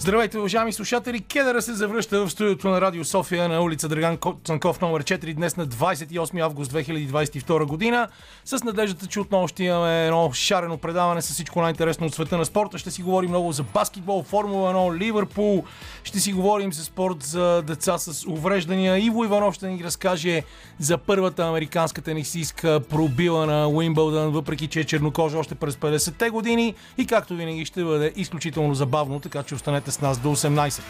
[0.00, 1.20] Здравейте, уважаеми слушатели!
[1.20, 5.56] Кедъра се завръща в студиото на Радио София на улица Драган Цанков номер 4 днес
[5.56, 8.08] на 28 август 2022 година
[8.44, 12.44] с надеждата, че отново ще имаме едно шарено предаване с всичко най-интересно от света на
[12.44, 12.78] спорта.
[12.78, 15.64] Ще си говорим много за баскетбол, Формула 1, Ливърпул.
[16.04, 18.98] Ще си говорим за спорт за деца с увреждания.
[18.98, 20.42] Иво Иванов ще ни разкаже
[20.78, 26.74] за първата американска тенисистка пробила на Уимбълдън, въпреки че е чернокожа още през 50-те години.
[26.98, 30.80] И както винаги ще бъде изключително забавно, така че останете с нас до 18.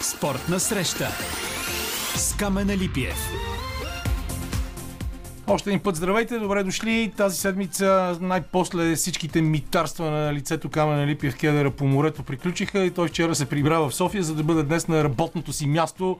[0.00, 1.08] Спортна среща
[2.16, 3.16] с Камена Липиев.
[5.46, 7.12] Още един път здравейте, добре дошли.
[7.16, 13.08] Тази седмица най-после всичките митарства на лицето Камена Липиев Кедера по морето приключиха и той
[13.08, 16.18] вчера се прибра в София, за да бъде днес на работното си място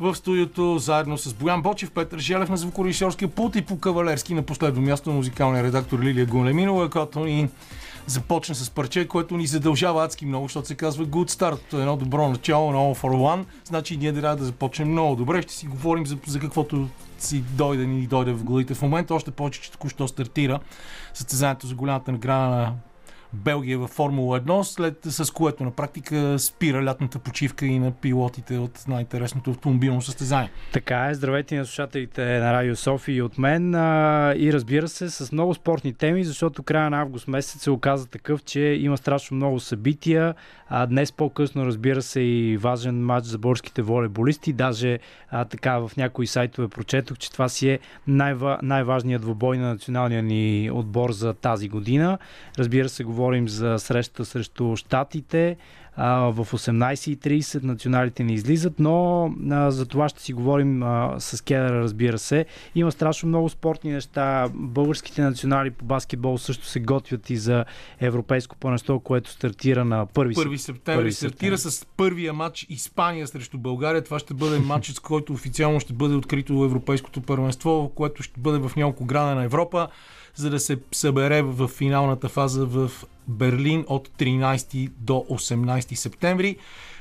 [0.00, 4.42] в студиото, заедно с Боян Бочев, Петър Желев на звукорежисьорския пулт и по кавалерски на
[4.42, 7.48] последно място музикалния редактор Лилия Гунлеминова, която ни
[8.06, 11.80] започна с парче, което ни задължава адски много, защото се казва Good Start.
[11.80, 13.44] Едно добро начало на All for One.
[13.64, 15.42] Значи ние трябва да започнем много добре.
[15.42, 19.14] Ще си говорим за, за каквото си дойде ни дойде в главите в момента.
[19.14, 20.60] Още повече, че току-що стартира
[21.14, 22.72] състезанието за голямата награда на
[23.34, 28.58] Белгия във Формула 1, след, с което на практика спира лятната почивка и на пилотите
[28.58, 30.50] от най-интересното автомобилно състезание.
[30.72, 35.10] Така е, здравейте на слушателите на Радио София и от мен а, и разбира се
[35.10, 39.36] с много спортни теми, защото края на август месец се оказа такъв, че има страшно
[39.36, 40.34] много събития.
[40.68, 44.52] А, днес по-късно разбира се и важен матч за българските волейболисти.
[44.52, 44.98] Даже
[45.30, 50.22] а, така в някои сайтове прочетох, че това си е най- най-важният двобой на националния
[50.22, 52.18] ни отбор за тази година.
[52.58, 55.56] Разбира се, говори говорим за среща срещу Штатите.
[55.96, 59.30] А, в 18.30 националите не излизат, но
[59.68, 60.82] за това ще си говорим
[61.18, 62.46] с Кедъра, разбира се.
[62.74, 64.48] Има страшно много спортни неща.
[64.54, 67.64] Българските национали по баскетбол също се готвят и за
[68.00, 70.58] европейско първенство, което стартира на 1 септември.
[70.58, 74.04] септември стартира с първия матч Испания срещу България.
[74.04, 78.58] Това ще бъде матчът, с който официално ще бъде открито европейското първенство, което ще бъде
[78.58, 79.88] в няколко града на Европа
[80.34, 82.90] за да се събере в финалната фаза в
[83.28, 86.56] Берлин от 13 до 18 септември.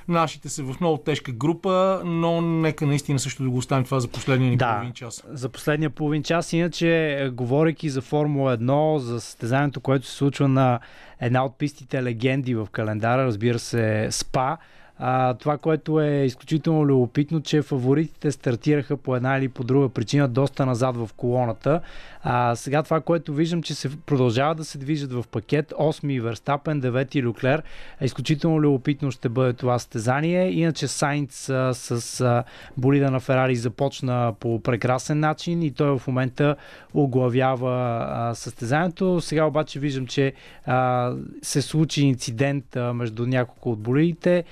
[0.07, 4.07] Нашите са в много тежка група, но нека наистина също да го оставим това за
[4.07, 5.23] последния ни да, половин час.
[5.28, 6.53] За последния половин час.
[6.53, 10.79] Иначе, говорейки за Формула 1, за състезанието, което се случва на
[11.22, 14.57] една от пистите легенди в календара, разбира се, СПА,
[14.97, 20.27] а, това, което е изключително любопитно, че фаворитите стартираха по една или по друга причина
[20.27, 21.81] доста назад в колоната.
[22.23, 25.73] А, сега това, което виждам, че се продължава да се движат в пакет.
[25.79, 27.63] 8 Верстапен, 9 Люклер.
[28.01, 30.51] Изключително любопитно ще бъде това състезание.
[30.51, 32.43] Иначе Сайнц а, с а,
[32.77, 36.55] болида на Ферари започна по прекрасен начин и той в момента
[36.93, 39.21] оглавява а, състезанието.
[39.21, 40.33] Сега обаче виждам, че
[40.65, 41.11] а,
[41.41, 44.43] се случи инцидент а, между няколко от болидите.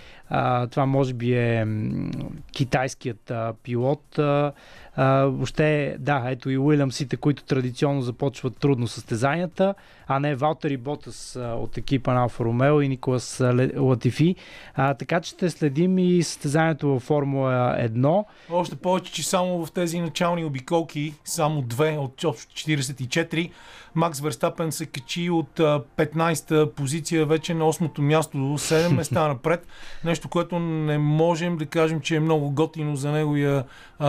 [0.72, 1.68] Това може би е
[2.52, 4.20] китайският а, пилот.
[4.20, 4.52] А,
[4.96, 9.74] а, въобще, да, ето и Уилямсите, които традиционно започват трудно състезанията,
[10.12, 13.44] а не Валтери Ботас от екипа на Алфа Ромео и Николас
[13.78, 14.36] Латифи.
[14.76, 18.26] А, така че ще следим и състезанието във Формула 1.
[18.52, 23.52] Още повече, че само в тези начални обиколки, само две от 44,
[23.96, 25.50] Макс Верстапен се качи от
[25.98, 29.68] 15-та позиция вече на 8-то място, 7 места напред.
[30.06, 33.64] Нещо, което не можем да кажем, че е много готино за неговия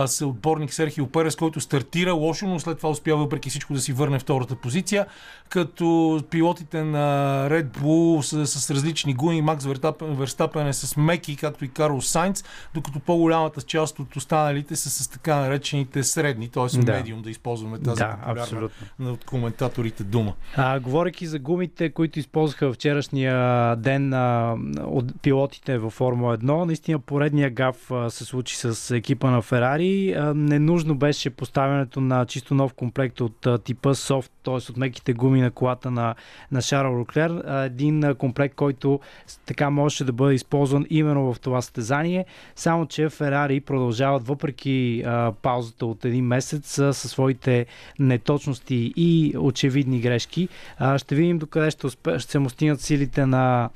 [0.05, 4.19] съотборник Серхио Перес, който стартира лошо, но след това успява въпреки всичко да си върне
[4.19, 5.05] втората позиция.
[5.49, 5.85] Като
[6.29, 9.65] пилотите на Red Bull са с различни гуни, Макс
[10.01, 12.43] Верстапен е с меки, както и Карл Сайнц,
[12.73, 16.77] докато по-голямата част от останалите са с така наречените средни, т.е.
[16.77, 16.91] Да.
[16.91, 18.69] медиум, да използваме тази да, популярна
[19.11, 20.33] от коментаторите дума.
[20.55, 26.99] А, говоряки за гумите, които използваха вчерашния ден а, от пилотите във Формула 1, наистина
[26.99, 30.13] поредния гаф а, се случи с екипа на Ферари.
[30.13, 34.53] А, ненужно беше поставянето на чисто нов комплект от а, типа софт, т.е.
[34.53, 36.15] от меките гуми на колата на,
[36.51, 37.43] на Шарл Роклер.
[37.65, 38.99] Един комплект, който
[39.45, 42.25] така можеше да бъде използван именно в това състезание,
[42.55, 47.65] само че Ферари продължават въпреки а, паузата от един месец със своите
[47.99, 50.49] неточности и очевидни грешки.
[50.77, 53.69] А, ще видим докъде ще, успе, ще се мостинат силите на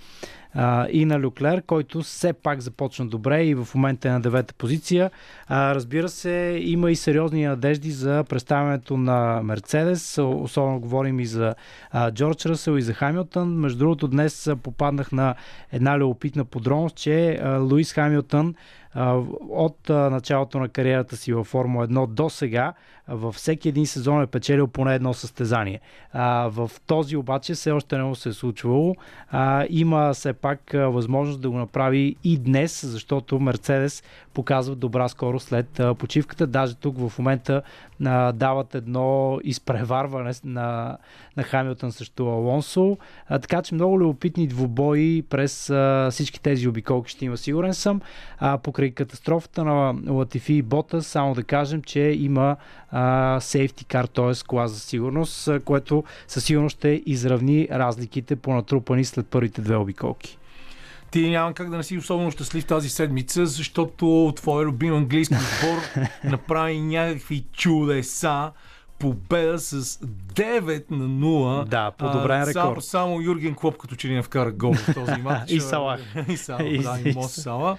[0.59, 4.53] а, и на Люклер, който все пак започна добре и в момента е на девета
[4.53, 5.11] позиция.
[5.47, 11.55] А, разбира се, има и сериозни надежди за представянето на Мерцедес, особено говорим и за
[11.91, 13.49] а, Джордж Ръсел и за Хамилтън.
[13.49, 15.35] Между другото, днес попаднах на
[15.71, 18.55] една любопитна подробност, че а, Луис Хамилтън
[19.49, 22.73] От началото на кариерата си във Формула 1 до сега,
[23.07, 25.79] във всеки един сезон е печелил поне едно състезание.
[26.47, 28.95] В този обаче все още не му се е случвало.
[29.69, 34.03] Има все пак възможност да го направи и днес, защото Мерцедес
[34.33, 36.47] показва добра скорост след почивката.
[36.47, 37.61] Даже тук в момента
[38.33, 40.97] дават едно изпреварване на,
[41.37, 42.97] на Хамилтън срещу Алонсо.
[43.29, 45.71] Така че много любопитни двубои през
[46.11, 48.01] всички тези обиколки ще има, сигурен съм.
[48.63, 52.55] Покрай катастрофата на Латифи и Бота, само да кажем, че има
[53.39, 54.33] сейфти кар, т.е.
[54.47, 60.37] кола за сигурност, което със сигурност ще изравни разликите по натрупани след първите две обиколки.
[61.11, 65.81] Ти няма как да не си особено щастлив тази седмица, защото твой любим английски отбор
[66.23, 68.51] направи някакви чудеса
[68.99, 71.65] победа с 9 на 0.
[71.65, 72.53] Да, подобрен рекорд.
[72.53, 75.51] Само, само Юрген Клоп като че не вкара гол в този матч.
[75.51, 76.01] и Салах.
[76.29, 77.77] и Салах, да, и Мос Сала.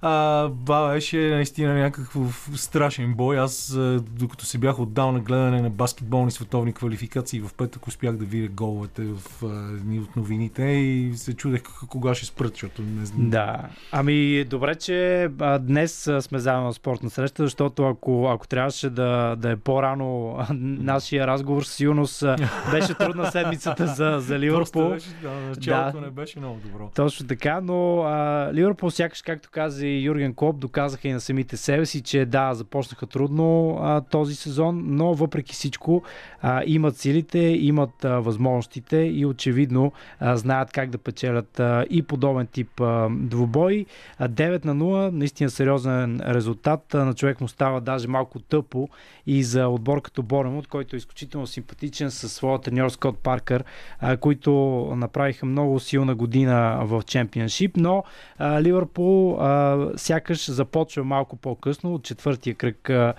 [0.00, 3.38] А, ба, беше наистина някакъв страшен бой.
[3.38, 8.24] Аз, докато се бях отдал на гледане на баскетболни световни квалификации, в петък успях да
[8.24, 9.42] видя головете в
[9.78, 13.30] едни от новините и се чудех кога ще спрат, защото не знам.
[13.30, 13.68] Да.
[13.92, 19.36] Ами, добре, че а, днес сме заедно на спортна среща, защото ако, ако трябваше да,
[19.36, 22.24] да е по-рано нашия разговор, със сигурност
[22.70, 24.88] беше трудна седмицата за, за Ливърпул.
[24.88, 26.90] Беше, да, началото да, не беше много добро.
[26.94, 31.56] Точно така, но а, Ливърпул сякаш, както каза и Юрген Клоп доказаха и на самите
[31.56, 36.02] себе си, че да, започнаха трудно а, този сезон, но въпреки всичко
[36.42, 42.02] а, имат силите, имат а, възможностите и очевидно а, знаят как да печелят а, и
[42.02, 43.86] подобен тип а, двубой.
[44.18, 46.94] А, 9 на 0, наистина сериозен резултат.
[46.94, 48.88] А, на човек му става даже малко тъпо
[49.26, 53.64] и за отбор като Боремот, който е изключително симпатичен със своя треньор Скот Паркър,
[54.00, 54.52] а, които
[54.96, 58.04] направиха много силна година в чемпионшип, но
[58.38, 63.14] а, Ливърпул а, сякаш започва малко по-късно от четвъртия кръг а,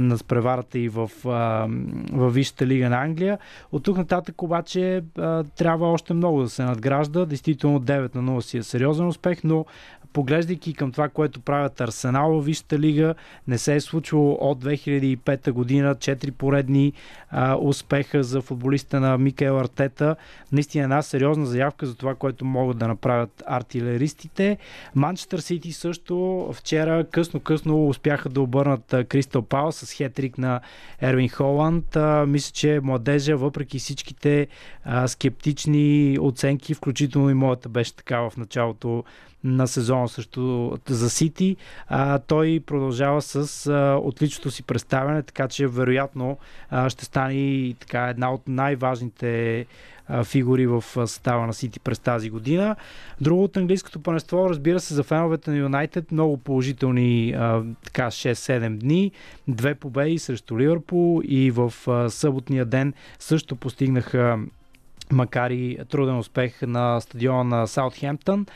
[0.00, 1.68] на спреварата и в, а,
[2.12, 3.38] в Висшата лига на Англия.
[3.72, 7.24] От тук нататък обаче а, трябва още много да се надгражда.
[7.24, 9.64] Действително 9 на 0 си е сериозен успех, но
[10.12, 13.14] поглеждайки към това, което правят Арсенал в лига,
[13.48, 16.92] не се е случвало от 2005 година, 4 поредни
[17.30, 20.16] а, успеха за футболиста на Микел Артета.
[20.52, 24.58] Наистина една сериозна заявка за това, което могат да направят артилеристите.
[24.94, 30.60] Манчестър Сити също вчера късно-късно успяха да обърнат Кристал Пал с хетрик на
[31.00, 31.96] Ервин Холанд.
[31.96, 34.48] А, мисля, че младежа, въпреки всичките
[34.84, 39.04] а, скептични оценки, включително и моята беше така в началото
[39.44, 41.56] на сезона също за Сити.
[41.88, 46.38] А, той продължава с а, отличното си представяне, така че вероятно
[46.70, 49.66] а, ще стане и така една от най-важните
[50.24, 52.76] фигури в състава на Сити през тази година.
[53.20, 58.78] Друго от английското панество, разбира се, за феновете на Юнайтед, много положителни а, така 6-7
[58.78, 59.12] дни.
[59.48, 64.38] Две победи срещу Ливърпул и в а, съботния ден също постигнаха
[65.12, 68.46] макар и труден успех на стадиона на Саутхемптън.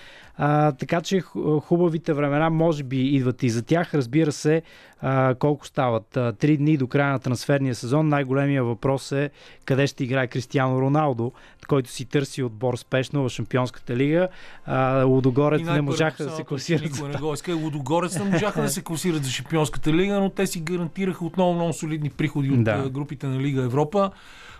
[0.78, 1.20] Така че
[1.60, 3.94] хубавите времена може би идват и за тях.
[3.94, 4.62] Разбира се,
[5.00, 6.18] а, колко стават?
[6.38, 8.08] Три дни до края на трансферния сезон.
[8.08, 9.30] Най-големия въпрос е
[9.64, 11.32] къде ще играе Кристиано Роналдо,
[11.68, 14.28] който си търси отбор спешно в Шампионската лига.
[14.66, 16.82] А, Лудогорец не можаха да се класират.
[16.82, 17.54] Никой не го иска.
[17.54, 21.72] Лудогорец не можаха да се класират за Шампионската лига, но те си гарантираха отново много
[21.72, 22.88] солидни приходи от да.
[22.88, 24.10] групите на Лига Европа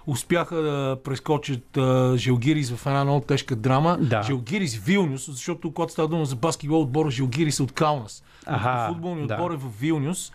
[0.07, 3.99] успяха да прескочат а, Желгирис в една много тежка драма.
[4.01, 4.23] Да.
[4.23, 8.23] Желгирис Вилнюс, защото когато става дума за баскетбол, отбора Желгирис е от Каунас.
[8.47, 9.35] Ага, футболният да.
[9.35, 10.26] отбор е в Вилнюс.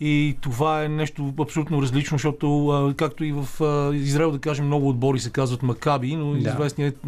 [0.00, 3.48] И това е нещо абсолютно различно, защото както и в
[3.94, 6.38] Израел, да кажем, много отбори се казват Макаби, но да.
[6.38, 6.98] известният,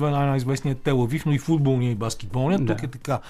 [0.00, 2.58] най-известният Телавив, но и футболния и баскетболния.
[2.58, 2.76] Да.
[2.76, 3.20] Тук е така.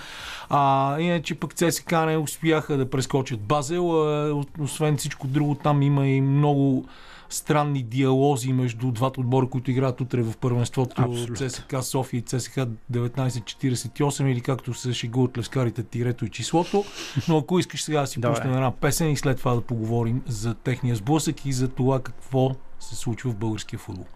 [0.50, 4.42] А, иначе пък ЦСКА не успяха да прескочат Базел.
[4.60, 6.84] Освен всичко друго, там има и много
[7.28, 12.58] странни диалози между двата отбора, които играят утре в първенството ЦСК София и ЦСК
[12.92, 16.84] 1948 или както се шегуват лескарите тирето и числото.
[17.28, 20.54] Но ако искаш сега да си пуснем една песен и след това да поговорим за
[20.54, 24.06] техния сблъсък и за това какво се случва в българския футбол.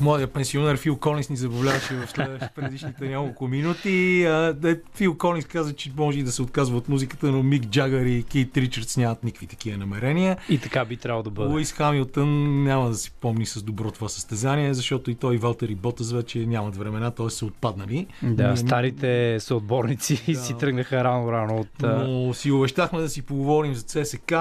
[0.00, 2.08] Младия пенсионер Фил Колинс ни забавляваше в
[2.54, 4.24] предишните няколко минути.
[4.24, 4.56] А,
[4.94, 8.22] Фил Колинс каза, че може и да се отказва от музиката, но Мик Джагър и
[8.22, 10.36] Кейт Ричардс нямат никакви такива намерения.
[10.48, 11.52] И така би трябвало да бъде.
[11.52, 15.68] Луис Хамилтън няма да си помни с добро това състезание, защото и той и Валтер
[15.68, 17.30] и Ботас вече нямат времена, т.е.
[17.30, 18.06] са отпаднали.
[18.22, 18.56] Да, Ние...
[18.56, 20.34] старите съотборници да.
[20.34, 21.82] си тръгнаха рано-рано от...
[21.82, 24.34] Но си обещахме да си поговорим за ЦСК.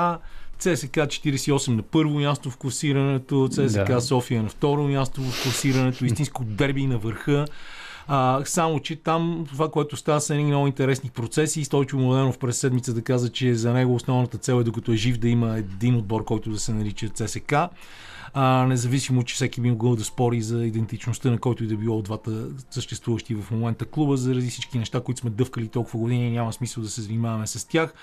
[0.59, 4.01] ЦСК 48 на първо място в класирането, ЦСК да.
[4.01, 7.45] София на второ място в класирането, истинско дерби на върха.
[8.07, 11.63] А, само, че там това, което става са едни много интересни процеси.
[11.63, 15.17] Стойчо Младенов през седмица да каза, че за него основната цел е докато е жив
[15.17, 17.53] да има един отбор, който да се нарича ЦСК
[18.37, 21.97] а, независимо, че всеки би могъл да спори за идентичността на който и да било
[21.97, 26.53] от двата съществуващи в момента клуба, заради всички неща, които сме дъвкали толкова години, няма
[26.53, 27.93] смисъл да се занимаваме с тях.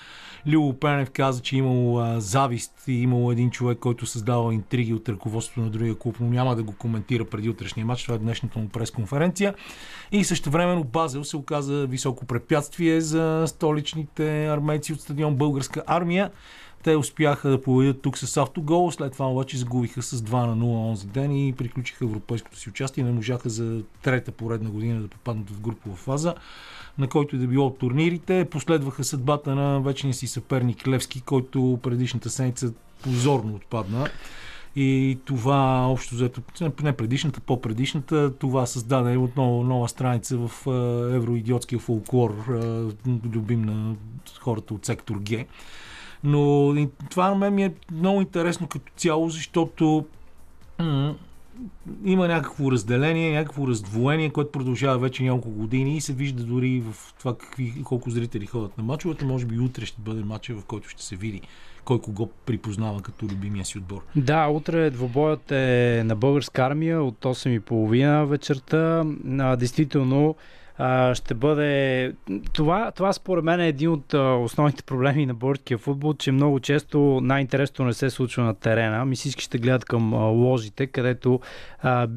[0.47, 5.09] Лило Пенев каза, че имало а, завист и имало един човек, който създава интриги от
[5.09, 8.03] ръководството на другия клуб, но няма да го коментира преди утрешния матч.
[8.03, 9.53] Това е днешната му пресконференция.
[10.11, 16.31] И също времено Базел се оказа високо препятствие за столичните армейци от стадион Българска армия.
[16.83, 20.89] Те успяха да победят тук с автогол, след това обаче загубиха с 2 на 0
[20.89, 23.03] онзи ден и приключиха европейското си участие.
[23.03, 26.35] Не можаха за трета поредна година да попаднат в групова фаза,
[26.97, 28.45] на който и да било от турнирите.
[28.51, 32.73] Последваха съдбата на вечния си съперник Левски, който предишната седмица
[33.03, 34.07] позорно отпадна.
[34.75, 36.41] И това общо взето,
[36.83, 40.67] не предишната, по-предишната, това създаде отново нова страница в
[41.15, 42.45] евроидиотския фолклор,
[43.33, 43.95] любим на
[44.39, 45.45] хората от сектор Г.
[46.23, 46.75] Но
[47.09, 50.05] това на мен ми е много интересно като цяло, защото
[52.05, 57.13] има някакво разделение, някакво раздвоение, което продължава вече няколко години и се вижда дори в
[57.19, 59.25] това какви, колко зрители ходят на мачовете.
[59.25, 61.41] Може би утре ще бъде матча, в който ще се види
[61.85, 64.01] кой кого припознава като любимия си отбор.
[64.15, 69.03] Да, утре двобоят е на българска армия от 8.30 вечерта.
[69.57, 70.35] Действително
[70.77, 72.13] а, ще бъде...
[72.53, 76.59] Това, това според мен е един от а, основните проблеми на българския футбол, че много
[76.59, 79.05] често най-интересното не се случва на терена.
[79.05, 81.39] Ми всички ще гледат към а, ложите, където
[81.81, 82.07] а,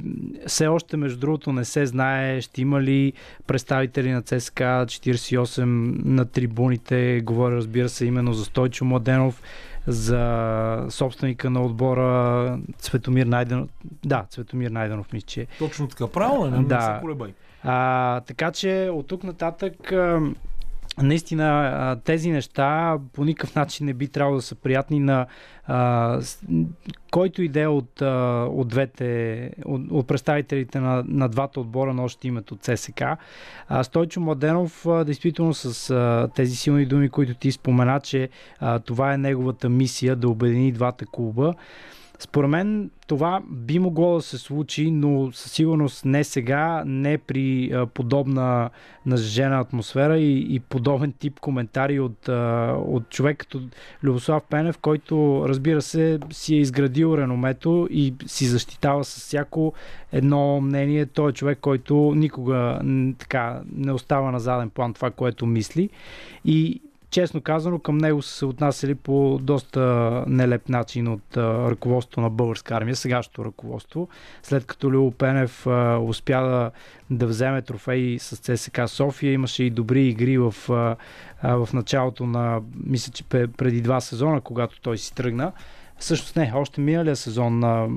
[0.47, 3.13] все още, между другото, не се знае ще има ли
[3.47, 5.65] представители на ЦСКА 48
[6.05, 7.21] на трибуните.
[7.25, 9.43] Говоря, разбира се, именно за Стойчо Младенов
[9.87, 13.69] за собственика на отбора Цветомир Найденов.
[14.05, 15.47] Да, Цветомир Найденов мисля, че.
[15.59, 16.77] Точно така, правилно, не, да.
[16.77, 17.35] не се колебай.
[17.69, 19.93] А, така че от тук нататък
[21.03, 25.27] наистина тези неща по никакъв начин не би трябвало да са приятни на
[25.67, 26.21] а,
[27.11, 32.29] който иде от, а, от двете, от, от представителите на, на двата отбора на още
[32.29, 33.03] името ЦСК.
[33.69, 38.29] А, Стойчо Младенов, а, действително с а, тези силни думи, които ти спомена, че
[38.61, 41.55] а, това е неговата мисия да обедини двата клуба.
[42.19, 47.73] Според мен това би могло да се случи, но със сигурност не сега, не при
[47.95, 48.71] подобна
[49.07, 52.29] нажежена атмосфера и, и подобен тип коментари от,
[52.87, 53.61] от човек като
[54.03, 59.73] Любослав Пенев, който разбира се си е изградил реномето и си защитава с всяко
[60.13, 61.07] едно мнение.
[61.07, 62.81] Той е човек, който никога
[63.19, 65.91] така не остава на заден план това, което мисли.
[66.45, 69.81] И честно казано, към него са се отнасяли по доста
[70.27, 74.09] нелеп начин от ръководството на българска армия, сегашното ръководство.
[74.43, 75.67] След като Лео Пенев
[76.01, 76.71] успя да,
[77.11, 80.55] да вземе трофеи с ЦСК София, имаше и добри игри в,
[81.43, 85.53] в началото на, мисля, че преди два сезона, когато той си тръгна.
[85.99, 87.89] Всъщност не, още миналия сезон а,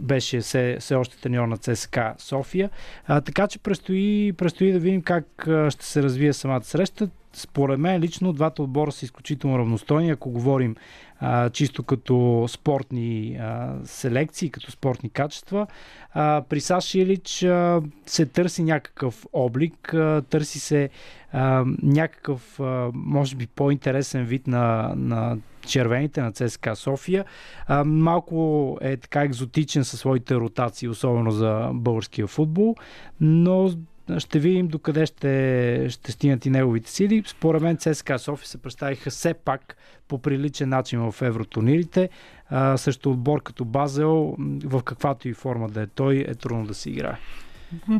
[0.00, 2.70] беше все, все още треньор на ЦСК София.
[3.06, 7.78] А, така че предстои, предстои да видим как а, ще се развие самата среща според
[7.78, 10.76] мен лично двата отбора са изключително равностойни, ако говорим
[11.20, 15.66] а, чисто като спортни а, селекции, като спортни качества.
[16.12, 20.90] А, при Саш Илич а, се търси някакъв облик, а, търси се
[21.32, 27.24] а, някакъв, а, може би, по-интересен вид на, на червените на ЦСКА София.
[27.66, 32.74] А, малко е така екзотичен със своите ротации, особено за българския футбол,
[33.20, 33.70] но
[34.18, 37.22] ще видим докъде ще, ще стигнат и неговите сили.
[37.26, 39.76] Според мен ЦСКА София се представиха все пак
[40.08, 42.08] по приличен начин в евротурнирите.
[42.48, 46.74] А, също отбор като Базел, в каквато и форма да е той, е трудно да
[46.74, 47.16] си играе.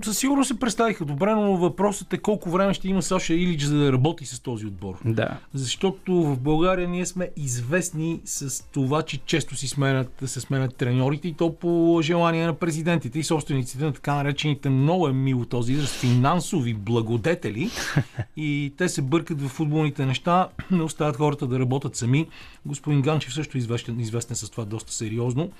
[0.04, 3.78] Със сигурност се представиха добре, но въпросът е колко време ще има Саша Илич за
[3.78, 4.94] да работи с този отбор.
[5.04, 5.38] Да.
[5.54, 11.28] Защото в България ние сме известни с това, че често си сменят, се сменят треньорите
[11.28, 15.72] и то по желание на президентите и собствениците на така наречените много е мило този
[15.72, 17.70] израз финансови благодетели
[18.36, 22.28] и те се бъркат в футболните неща, не оставят хората да работят сами.
[22.66, 25.50] Господин Ганчев също е известен, известен с това доста сериозно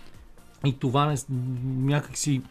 [0.66, 1.16] и това не,
[1.64, 2.42] някакси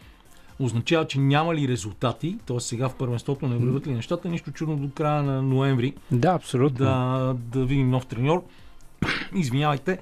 [0.59, 2.59] означава, че няма ли резултати, т.е.
[2.59, 5.93] сега в първенството не върват ли нещата, нищо чудно до края на ноември.
[6.11, 6.77] Да, абсолютно.
[6.77, 8.43] Да, да видим нов треньор.
[9.35, 9.99] Извинявайте,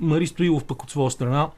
[0.00, 1.48] Мари Стоилов пък от своя страна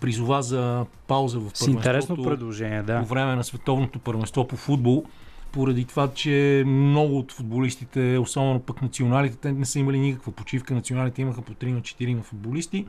[0.00, 1.72] призова за пауза в първенството.
[1.72, 3.00] С интересно предложение, да.
[3.00, 5.04] По време на световното първенство по футбол,
[5.52, 10.74] поради това, че много от футболистите, особено пък националите, те не са имали никаква почивка.
[10.74, 12.86] Националите имаха по 3 на 4 футболисти.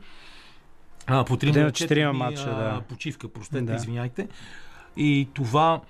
[1.06, 2.82] А, по 3 на 4 мача, да.
[2.88, 3.74] почивка, простете, да.
[3.74, 4.28] извиняйте.
[4.96, 5.80] И това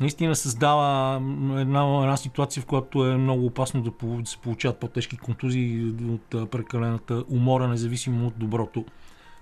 [0.00, 1.14] наистина създава
[1.60, 6.50] една, една ситуация, в която е много опасно да, да се получават по-тежки контузии от
[6.50, 8.84] прекалената умора, независимо от доброто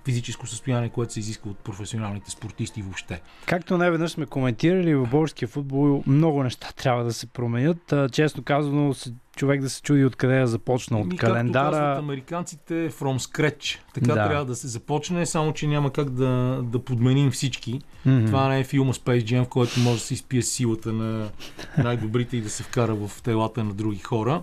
[0.05, 3.21] физическо състояние, което се изисква от професионалните спортисти въобще.
[3.47, 7.95] Както не веднъж сме коментирали, в българския футбол много неща трябва да се променят.
[8.13, 8.95] Честно казано,
[9.37, 11.77] човек да се чуди откъде е започна от календара.
[11.77, 13.79] Както американците, from scratch.
[13.95, 14.29] Така да.
[14.29, 17.81] трябва да се започне, само че няма как да, да подменим всички.
[18.07, 18.27] Mm-hmm.
[18.27, 21.31] Това не е филма Space Jam, в който може да се изпие силата на
[21.79, 24.43] най-добрите и да се вкара в телата на други хора.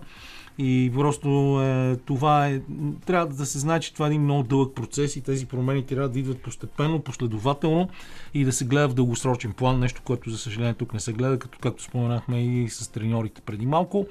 [0.61, 2.61] И просто е, това е.
[3.05, 6.09] Трябва да се знае, че това е един много дълъг процес и тези промени трябва
[6.09, 7.89] да идват постепенно, последователно
[8.33, 9.79] и да се гледа в дългосрочен план.
[9.79, 13.65] Нещо, което за съжаление тук не се гледа, като както споменахме и с треньорите преди
[13.65, 14.07] малко.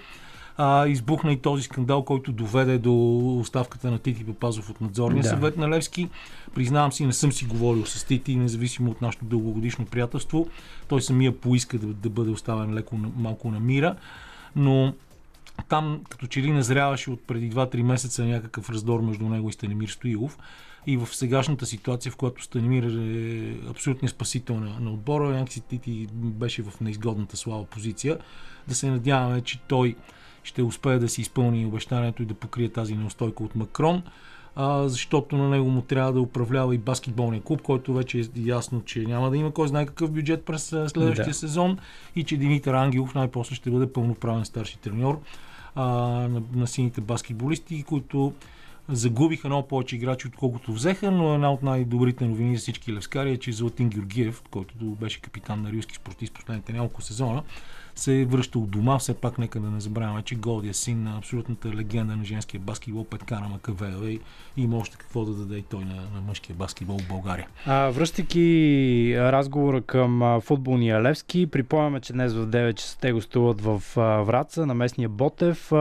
[0.60, 5.28] А, избухна и този скандал, който доведе до оставката на Тити Папазов от надзорния да.
[5.28, 6.08] съвет на Левски.
[6.54, 10.46] Признавам си, не съм си говорил с Тити, независимо от нашето дългогодишно приятелство.
[10.88, 13.96] Той самия поиска да, да бъде оставен леко малко на мира.
[14.56, 14.94] Но
[15.68, 19.88] там като че ли назряваше от преди 2-3 месеца някакъв раздор между него и Станимир
[19.88, 20.38] Стоилов.
[20.86, 26.06] И в сегашната ситуация, в която Станимир е абсолютният спасител на, на отбора, някакси Тити
[26.12, 28.18] беше в неизгодната слава позиция.
[28.68, 29.96] Да се надяваме, че той
[30.48, 34.02] ще успее да си изпълни обещанието и да покрие тази неустойка от Макрон,
[34.56, 38.82] а, защото на него му трябва да управлява и баскетболния клуб, който вече е ясно,
[38.84, 41.34] че няма да има кой знае какъв бюджет през следващия да.
[41.34, 41.78] сезон
[42.16, 45.20] и че Димитър Ангелов най-после ще бъде пълноправен старши треньор
[45.74, 45.84] а,
[46.28, 48.32] на, на сините баскетболисти, които
[48.88, 53.36] загубиха много повече играчи, отколкото взеха, но една от най-добрите новини за всички левскари е,
[53.36, 57.42] че Златин Георгиев, който беше капитан на рилски спортист последните няколко сезона,
[57.98, 58.98] се е връщал дома.
[58.98, 63.04] Все пак нека да не забравяме, че Голдия син на абсолютната легенда на женския баскетбол
[63.04, 64.20] Петкана Макавеева и
[64.56, 67.48] има още какво да даде и той на, на мъжкия баскетбол в България.
[67.66, 73.82] А, връщайки разговора към футболния Левски, припомняме, че днес в 9 часа те гостуват в
[74.26, 75.72] Враца на местния Ботев.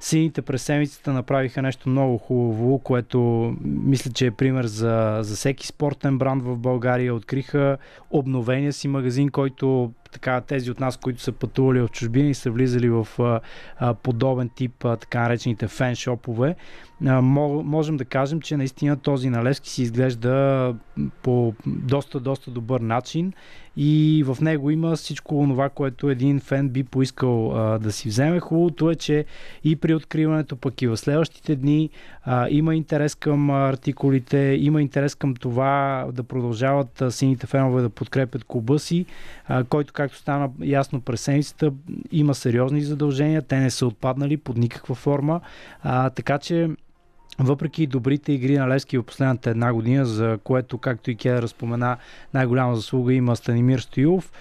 [0.00, 5.66] Сините през седмицата направиха нещо много хубаво, което мисля, че е пример за, за всеки
[5.66, 7.14] спортен бранд в България.
[7.14, 7.78] Откриха
[8.10, 12.50] обновения си магазин, който така, тези от нас, които са пътували в чужбина и са
[12.50, 13.08] влизали в
[13.78, 16.56] а, подобен тип а, така наречените феншопове,
[17.00, 20.74] можем да кажем, че наистина този налевски си изглежда
[21.22, 23.32] по доста, доста добър начин
[23.76, 28.40] и в него има всичко това, което един фен би поискал да си вземе.
[28.40, 29.24] Хубавото е, че
[29.64, 31.90] и при откриването, пък и в следващите дни
[32.48, 38.78] има интерес към артикулите, има интерес към това да продължават сините фенове да подкрепят клуба
[38.78, 39.06] си,
[39.68, 41.72] който, както стана ясно през седмицата,
[42.12, 45.40] има сериозни задължения, те не са отпаднали под никаква форма,
[46.14, 46.70] така че
[47.38, 51.96] въпреки добрите игри на Левски в последната една година, за което, както и Кедър разпомена,
[52.34, 54.32] най-голяма заслуга има Станимир Стоилов,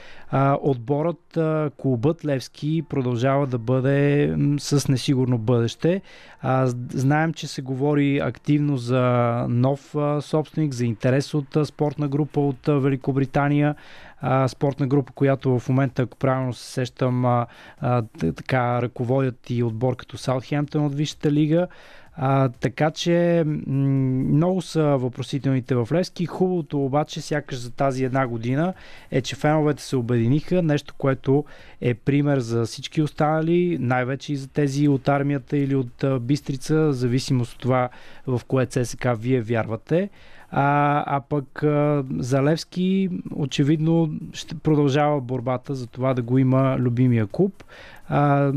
[0.62, 1.38] отборът,
[1.78, 6.02] клубът Левски продължава да бъде с несигурно бъдеще.
[6.94, 9.02] Знаем, че се говори активно за
[9.50, 13.76] нов собственик, за интерес от спортна група от Великобритания
[14.48, 17.46] спортна група, която в момента, ако правилно се сещам,
[18.36, 21.68] така ръководят и отбор като Саутхемптън от Висшата лига.
[22.16, 26.26] А, така че много са въпросителните в Левски.
[26.26, 28.74] Хубавото обаче, сякаш за тази една година,
[29.12, 30.62] е, че феновете се обединиха.
[30.62, 31.46] Нещо, което
[31.82, 37.54] е пример за всички останали, най-вече и за тези от армията или от Бистрица, зависимост
[37.54, 37.90] от това
[38.28, 40.10] в кое ЦСК вие вярвате.
[40.56, 46.78] А, а пък а, за Левски очевидно ще продължава борбата за това да го има
[46.80, 47.64] любимия клуб.
[48.10, 48.52] А,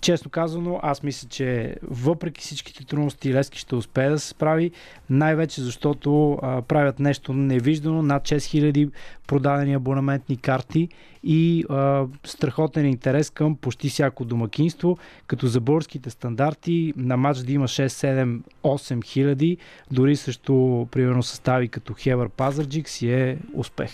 [0.00, 4.70] честно казано, аз мисля, че въпреки всичките трудности Лески ще успее да се справи,
[5.10, 8.90] най-вече защото а, правят нещо невиждано, над 6000
[9.26, 10.88] продадени абонаментни карти
[11.24, 17.52] и а, страхотен интерес към почти всяко домакинство, като за българските стандарти на матч да
[17.52, 19.56] има 6, 7, 8 хиляди,
[19.90, 23.90] дори също примерно състави като Хевър Пазарджик си е успех.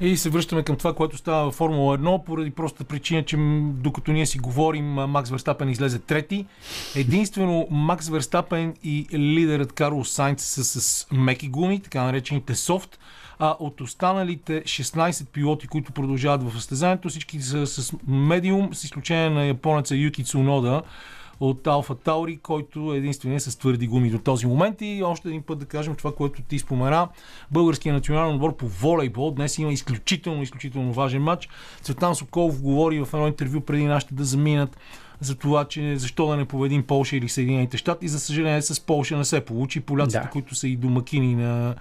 [0.00, 4.12] И се връщаме към това, което става в Формула 1, поради простата причина, че докато
[4.12, 6.46] ние си говорим, Макс Верстапен излезе трети.
[6.96, 12.98] Единствено Макс Верстапен и лидерът Карлос Сайнц са с меки гуми, така наречените софт,
[13.38, 19.30] а от останалите 16 пилоти, които продължават в състезанието, всички са с медиум, с изключение
[19.30, 20.82] на японеца Юки Цунода,
[21.40, 24.76] от Алфа Таури, който е единствения с твърди гуми до този момент.
[24.80, 27.08] И още един път да кажем това, което ти спомена.
[27.50, 31.48] Българския национален отбор по волейбол днес има изключително, изключително важен матч.
[31.82, 34.76] Цветан Соколов говори в едно интервю преди нашите да заминат
[35.20, 38.08] за това, че защо да не победим Полша или Съединените щати.
[38.08, 39.80] За съжаление с Полша не се получи.
[39.80, 40.30] Поляците, да.
[40.30, 41.74] които са и домакини на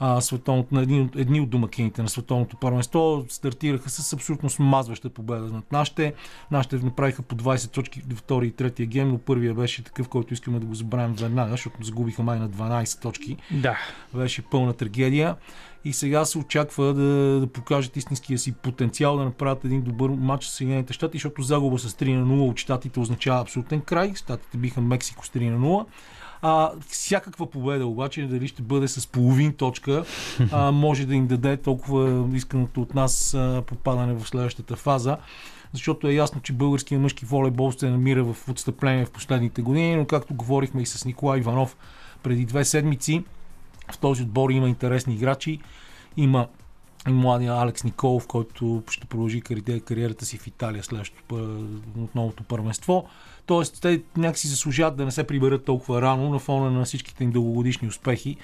[0.00, 3.24] а, световното, на един, едни от домакините на световното първенство.
[3.28, 6.14] Стартираха с абсолютно смазваща победа над нашите.
[6.50, 10.58] Нашите направиха по 20 точки втори и третия гейм, но първия беше такъв, който искаме
[10.58, 13.36] да го забравим веднага, защото загубиха май на 12 точки.
[13.50, 13.78] Да.
[14.14, 15.36] Беше пълна трагедия
[15.84, 20.44] и сега се очаква да, да покажат истинския си потенциал да направят един добър матч
[20.44, 24.12] с Съединените щати, защото загуба с 3 на 0 от щатите означава абсолютен край.
[24.14, 25.86] Щатите биха Мексико с 3 на 0.
[26.42, 30.04] А, всякаква победа обаче, дали ще бъде с половин точка,
[30.52, 35.16] а, може да им даде толкова исканото от нас а, попадане в следващата фаза
[35.72, 40.06] защото е ясно, че българския мъжки волейбол се намира в отстъпление в последните години, но
[40.06, 41.76] както говорихме и с Николай Иванов
[42.22, 43.24] преди две седмици,
[43.92, 45.60] в този отбор има интересни играчи.
[46.16, 46.46] Има
[47.08, 49.40] и младия Алекс Николов, който ще продължи
[49.86, 51.36] кариерата си в Италия следващото
[52.14, 53.08] новото първенство.
[53.48, 57.30] Тоест, те някакси заслужават да не се приберат толкова рано на фона на всичките им
[57.30, 58.36] дългогодишни успехи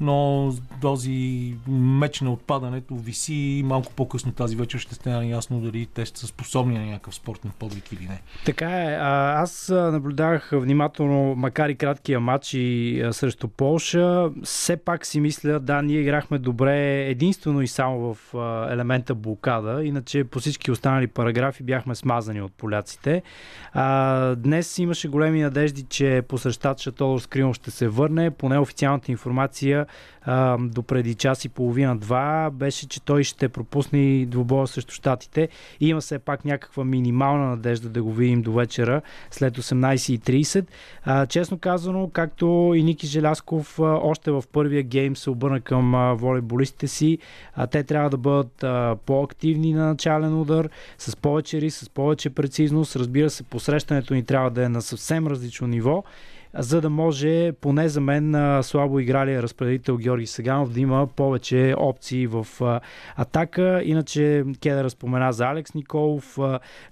[0.00, 6.06] но този меч на отпадането виси малко по-късно тази вечер ще стане ясно дали те
[6.06, 8.22] са способни на някакъв спортен подвиг или не.
[8.44, 8.94] Така е.
[9.36, 14.30] Аз наблюдавах внимателно, макар и краткия матч и срещу Полша.
[14.44, 18.34] Все пак си мисля, да, ние играхме добре единствено и само в
[18.72, 23.22] елемента блокада, иначе по всички останали параграфи бяхме смазани от поляците.
[24.36, 28.30] Днес имаше големи надежди, че посрещача Тодор Скримов ще се върне.
[28.30, 29.86] По неофициалната информация
[30.22, 35.48] а, до преди час и половина-два беше, че той ще пропусне двубоя срещу щатите.
[35.80, 40.66] И има все пак някаква минимална надежда да го видим до вечера след 18.30.
[41.04, 45.94] А, честно казано, както и Ники Желясков а, още в първия гейм се обърна към
[45.94, 47.18] а, волейболистите си,
[47.54, 52.30] а, те трябва да бъдат а, по-активни на начален удар, с повече риск, с повече
[52.30, 52.96] прецизност.
[52.96, 56.04] Разбира се, посрещането ни трябва да е на съвсем различно ниво
[56.54, 62.26] за да може поне за мен слабо игралия разпределител Георги Сеганов да има повече опции
[62.26, 62.46] в
[63.16, 63.82] атака.
[63.84, 66.38] Иначе Кедър разпомена за Алекс Николов.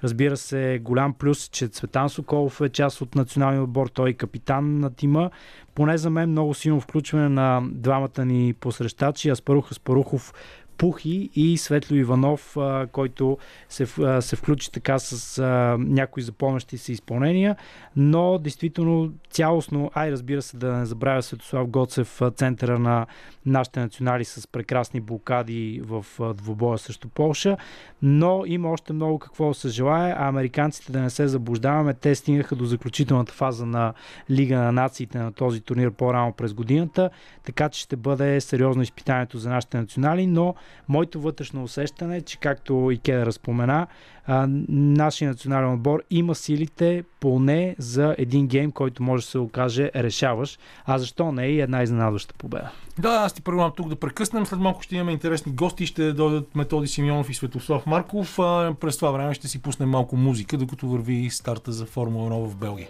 [0.04, 3.88] Разбира се, голям плюс, че Цветан Соколов е част от националния отбор.
[3.88, 5.30] Той е капитан на тима.
[5.74, 9.30] Поне за мен много силно включване на двамата ни посрещачи.
[9.30, 10.34] Аспарух Аспарухов
[10.78, 13.38] Пухи и Светло Иванов, а, който
[13.68, 17.56] се, а, се включи така с а, някои запомнящи се изпълнения,
[17.96, 23.06] но действително цялостно, ай разбира се да не забравя Светослав Гоцев, центъра на
[23.50, 27.56] нашите национали с прекрасни блокади в двобоя срещу Полша,
[28.02, 32.14] но има още много какво да се желая, а американците да не се заблуждаваме, те
[32.14, 33.92] стигнаха до заключителната фаза на
[34.30, 37.10] Лига на нациите на този турнир по-рано през годината,
[37.44, 40.54] така че ще бъде сериозно изпитанието за нашите национали, но
[40.88, 43.86] моето вътрешно усещане е, че както и Кеда разпомена,
[44.28, 50.58] нашия национален отбор има силите поне за един гейм, който може да се окаже решаваш.
[50.84, 52.70] А защо не и една изненадваща победа?
[52.98, 54.46] Да, аз ти предлагам тук да прекъснем.
[54.46, 55.86] След малко ще имаме интересни гости.
[55.86, 58.38] Ще дойдат Методи Симеонов и Светослав Марков.
[58.38, 62.46] А през това време ще си пуснем малко музика, докато върви старта за Формула 1
[62.46, 62.88] в Белгия.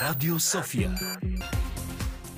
[0.00, 0.90] Радио София.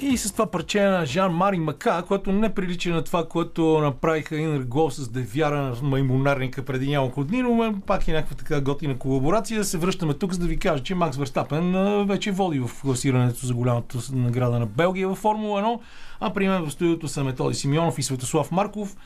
[0.02, 4.36] И с това парче на Жан Мари Мака, което не прилича на това, което направиха
[4.36, 8.98] Инър Гол с Девяра на Маймонарника преди няколко дни, но пак е някаква така готина
[8.98, 9.64] колаборация.
[9.64, 11.72] Се връщаме тук, за да ви кажа, че Макс Верстапен
[12.06, 15.80] вече води в класирането за голямата награда на Белгия във Формула 1,
[16.20, 18.96] а при мен в студиото са Методи Симеонов и Светослав Марков,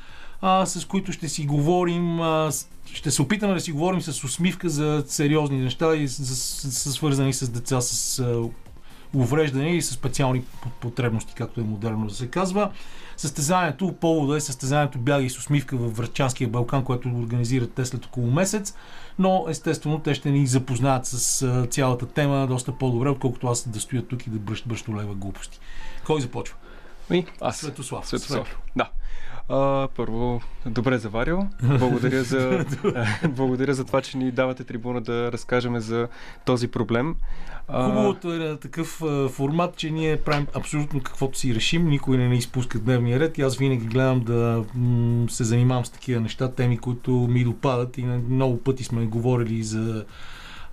[0.40, 2.50] а, с които ще си говорим, а,
[2.92, 6.92] ще се опитаме да си говорим с усмивка за сериозни неща и с, с, с,
[6.92, 8.22] свързани с деца с
[9.14, 10.42] увреждане и с специални
[10.80, 12.70] потребности, както е модерно да се казва.
[13.16, 18.06] Състезанието, повода е състезанието бяга и с усмивка в Връчанския Балкан, което организират те след
[18.06, 18.74] около месец,
[19.18, 24.02] но естествено те ще ни запознаят с цялата тема доста по-добре, отколкото аз да стоя
[24.02, 25.60] тук и да бръщ бръщ лева глупости.
[26.06, 26.56] Кой започва?
[27.10, 27.56] И аз.
[27.56, 28.06] Светослав.
[28.06, 28.58] Светослав.
[28.76, 28.88] Да.
[29.48, 31.46] А, първо, добре заварил.
[31.62, 32.64] Благодаря за,
[33.28, 36.08] благодаря за това, че ни давате трибуна да разкажем за
[36.44, 37.16] този проблем.
[37.66, 42.36] Хубавото е на такъв формат, че ние правим абсолютно каквото си решим, никой не ни
[42.36, 44.64] изпуска дневния ред и аз винаги гледам да
[45.28, 50.04] се занимавам с такива неща, теми, които ми допадат и много пъти сме говорили за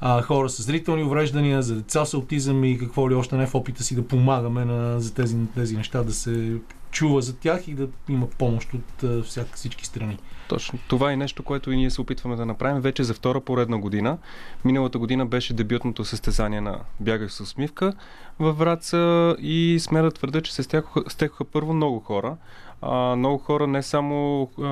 [0.01, 3.55] а, хора с зрителни увреждания, за деца с аутизъм и какво ли още не в
[3.55, 6.57] опита си да помагаме на, за тези, тези неща да се
[6.91, 10.17] чува за тях и да има помощ от всяка, всички страни.
[10.47, 10.79] Точно.
[10.87, 14.17] Това е нещо, което и ние се опитваме да направим вече за втора поредна година.
[14.65, 17.93] Миналата година беше дебютното състезание на Бягах с усмивка
[18.39, 20.63] във Враца и сме да твърда, че се
[21.07, 22.37] стекоха първо много хора.
[22.81, 24.67] А, много хора не само а,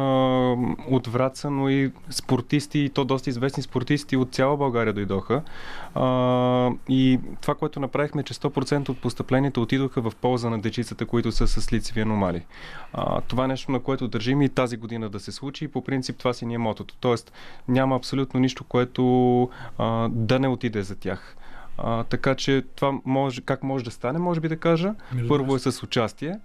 [0.95, 5.41] от Враца, но и спортисти, и то доста известни спортисти от цяла България дойдоха.
[5.95, 11.05] А, и това, което направихме, е, че 100% от постъпленията отидоха в полза на дечицата,
[11.05, 12.45] които са с лицеви аномали.
[12.93, 15.83] А, това е нещо, на което държим и тази година да се случи и по
[15.83, 16.95] принцип това си ни е мотото.
[16.99, 17.31] Тоест
[17.67, 21.35] няма абсолютно нищо, което а, да не отиде за тях.
[21.77, 24.93] А, така че това може, как може да стане, може би да кажа.
[25.27, 26.39] Първо е с участие,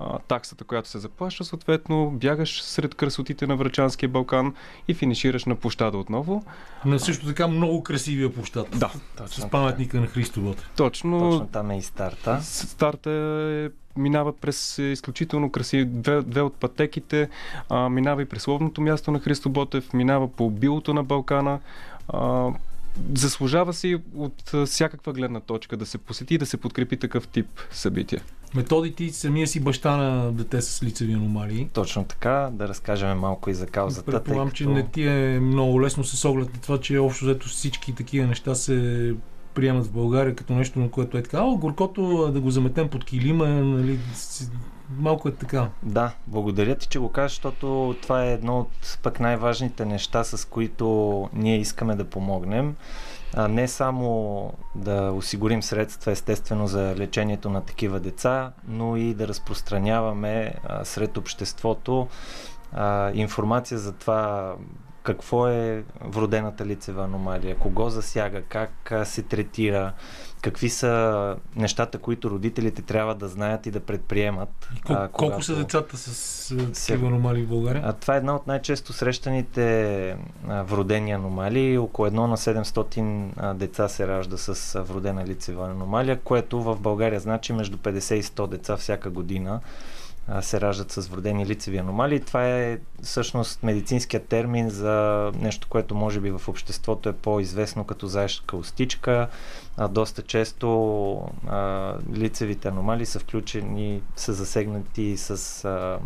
[0.00, 4.54] а, таксата, която се заплаща, съответно бягаш сред красотите на Врачанския Балкан
[4.88, 6.44] и финишираш на площада отново.
[6.84, 8.68] На също така много красивия площад.
[8.76, 8.92] Да.
[9.16, 10.70] Точно с паметника на Христо Ботев.
[10.76, 11.18] Точно.
[11.18, 12.42] Точно там е и старта.
[12.42, 17.28] Старта е минава през изключително красиви две, две от пътеките,
[17.68, 21.60] а, минава и през ловното място на Христо Ботев, минава по билото на Балкана.
[22.08, 22.50] А,
[23.14, 27.46] заслужава си от всякаква гледна точка да се посети и да се подкрепи такъв тип
[27.70, 28.20] събитие.
[28.54, 31.68] Методите самия си баща на дете с лицеви аномалии.
[31.72, 34.12] Точно така, да разкажем малко и за каузата.
[34.12, 34.56] Предполагам, като...
[34.56, 38.26] че не ти е много лесно с оглед на това, че общо взето всички такива
[38.26, 39.14] неща се
[39.56, 43.04] приемат в България като нещо, на което е така, а горкото да го заметем под
[43.04, 43.98] килима, нали,
[44.98, 45.68] малко е така.
[45.82, 50.48] Да, благодаря ти, че го кажеш, защото това е едно от пък най-важните неща, с
[50.48, 52.76] които ние искаме да помогнем.
[53.34, 59.28] А не само да осигурим средства, естествено, за лечението на такива деца, но и да
[59.28, 62.08] разпространяваме а, сред обществото
[62.72, 64.54] а, информация за това
[65.06, 69.92] какво е вродената лицева аномалия, кого засяга, как се третира,
[70.42, 74.68] какви са нещата, които родителите трябва да знаят и да предприемат.
[74.76, 75.30] И колко, а, когато...
[75.30, 76.48] колко са децата с
[76.86, 77.82] такива аномалии в България?
[77.86, 80.10] А, това е една от най-често срещаните
[80.48, 81.78] а, вродени аномалии.
[81.78, 86.80] Около едно на 700 а, деца се ражда с а, вродена лицева аномалия, което в
[86.80, 89.60] България значи между 50 и 100 деца всяка година
[90.40, 92.20] се раждат с вродени лицеви аномалии.
[92.20, 98.06] Това е всъщност медицинският термин за нещо, което може би в обществото е по-известно като
[98.06, 99.28] заешка устичка.
[99.76, 101.14] А, доста често
[101.46, 105.98] а, лицевите аномалии са включени, са засегнати с а,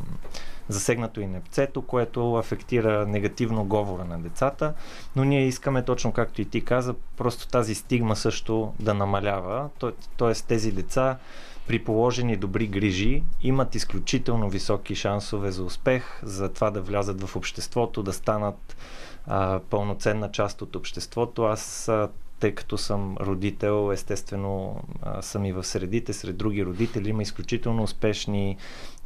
[0.68, 4.74] засегнато и непцето, което афектира негативно говора на децата,
[5.16, 9.68] но ние искаме точно както и ти каза, просто тази стигма също да намалява,
[10.18, 10.32] т.е.
[10.34, 11.18] тези деца
[11.70, 17.36] при положени добри грижи имат изключително високи шансове за успех, за това да влязат в
[17.36, 18.76] обществото, да станат
[19.26, 21.44] а, пълноценна част от обществото.
[21.44, 22.08] Аз а,
[22.40, 27.08] тъй като съм родител, естествено а, съм и в средите, сред други родители.
[27.08, 28.56] Има изключително успешни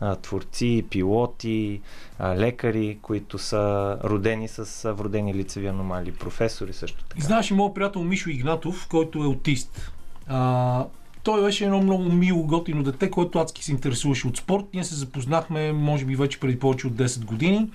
[0.01, 1.81] а, творци, пилоти,
[2.19, 7.21] а, лекари, които са родени с вродени лицеви аномалии, професори също така.
[7.21, 9.93] Знаеш и моят приятел Мишо Игнатов, който е аутист.
[10.27, 10.87] А,
[11.25, 14.65] той беше едно много мило, готино дете, което адски се интересуваше от спорт.
[14.75, 17.71] Ние се запознахме, може би, вече преди повече от 10 години.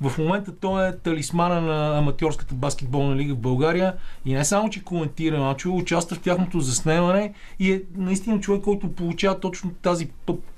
[0.00, 4.84] В момента той е талисмана на аматьорската баскетболна лига в България и не само, че
[4.84, 10.08] коментира мачове, участва в тяхното заснемане и е наистина човек, който получава точно тази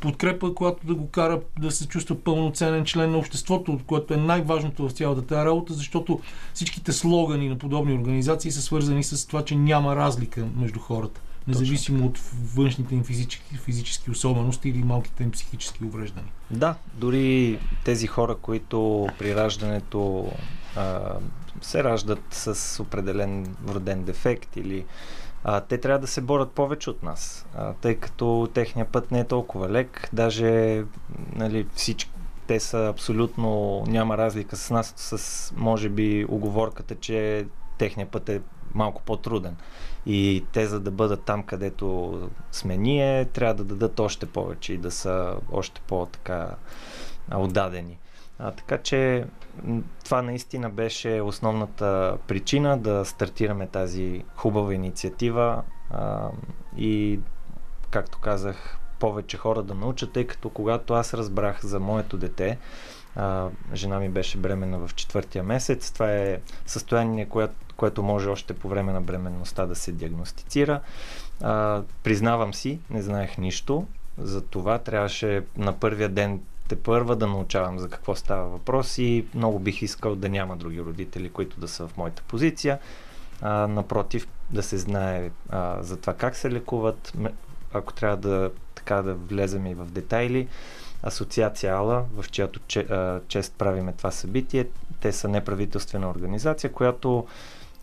[0.01, 4.89] подкрепа, която да го кара да се чувства пълноценен член на обществото, което е най-важното
[4.89, 6.21] в цялата тази работа, защото
[6.55, 12.07] всичките слогани на подобни организации са свързани с това, че няма разлика между хората независимо
[12.07, 12.19] от
[12.55, 16.33] външните им физически, физически особености или малките им психически увреждания.
[16.51, 20.33] Да, дори тези хора, които при раждането
[20.77, 21.01] а,
[21.63, 24.85] се раждат с определен вроден дефект или
[25.45, 29.21] а, те трябва да се борят повече от нас, а, тъй като техния път не
[29.21, 30.83] е толкова лек, даже
[31.37, 32.11] нали, всички
[32.47, 37.47] те са абсолютно, няма разлика с нас, с може би оговорката, че
[37.79, 38.41] техния път е
[38.75, 39.57] малко по-труден.
[40.07, 42.21] И те, за да бъдат там, където
[42.53, 46.57] сме ние, трябва да дадат още повече и да са още по-така
[47.35, 47.99] отдадени.
[48.39, 49.25] А, така че
[50.05, 56.29] това наистина беше основната причина да стартираме тази хубава инициатива а,
[56.77, 57.21] и,
[57.91, 62.59] както казах, повече хора да научат, тъй като когато аз разбрах за моето дете,
[63.17, 65.91] а, жена ми беше бременна в четвъртия месец.
[65.91, 70.81] Това е състояние, което, което може още по време на бременността да се диагностицира.
[71.43, 73.87] А, признавам си, не знаех нищо.
[74.19, 79.27] За това трябваше на първия ден те първа да научавам за какво става въпрос и
[79.35, 82.79] много бих искал да няма други родители, които да са в моята позиция.
[83.43, 87.13] А, напротив, да се знае а, за това как се лекуват.
[87.73, 90.49] Ако трябва да така да влезем и в детайли,
[91.03, 94.67] Асоциация Ала, в чиято че, а, чест правиме това събитие.
[95.01, 97.27] Те са неправителствена организация, която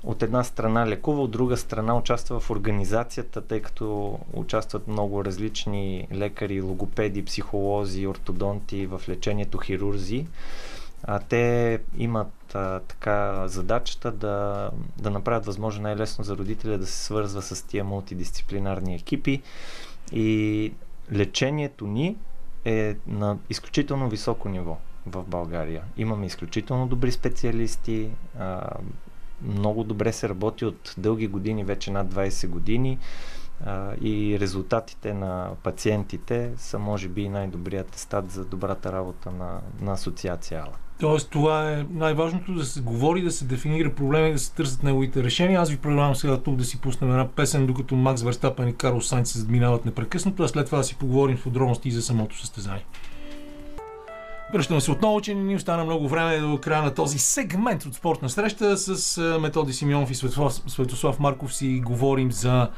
[0.03, 6.07] от една страна лекува, от друга страна участва в организацията, тъй като участват много различни
[6.13, 10.27] лекари, логопеди, психолози, ортодонти в лечението, хирурзи.
[11.03, 17.03] А, те имат а, така задачата да, да направят възможно най-лесно за родителя да се
[17.03, 19.41] свързва с тия мултидисциплинарни екипи
[20.11, 20.73] и
[21.13, 22.17] лечението ни
[22.65, 25.83] е на изключително високо ниво в България.
[25.97, 28.09] Имаме изключително добри специалисти,
[28.39, 28.69] а,
[29.43, 32.97] много добре се работи от дълги години, вече над 20 години
[34.01, 40.61] и резултатите на пациентите са може би най-добрият стат за добрата работа на, на асоциация
[40.61, 40.73] АЛА.
[40.99, 44.83] Тоест, това е най-важното да се говори, да се дефинира проблема и да се търсят
[44.83, 45.61] неговите решения.
[45.61, 49.01] Аз ви предлагам сега тук да си пуснем една песен, докато Макс Верстапен и Карл
[49.01, 52.85] Сайнц се задминават непрекъснато, а след това да си поговорим в подробности за самото състезание.
[54.53, 57.95] Връщаме се отново, че не ни остана много време до края на този сегмент от
[57.95, 62.69] спортна среща с Методи Симеонов и Светослав, Светослав Марков си говорим за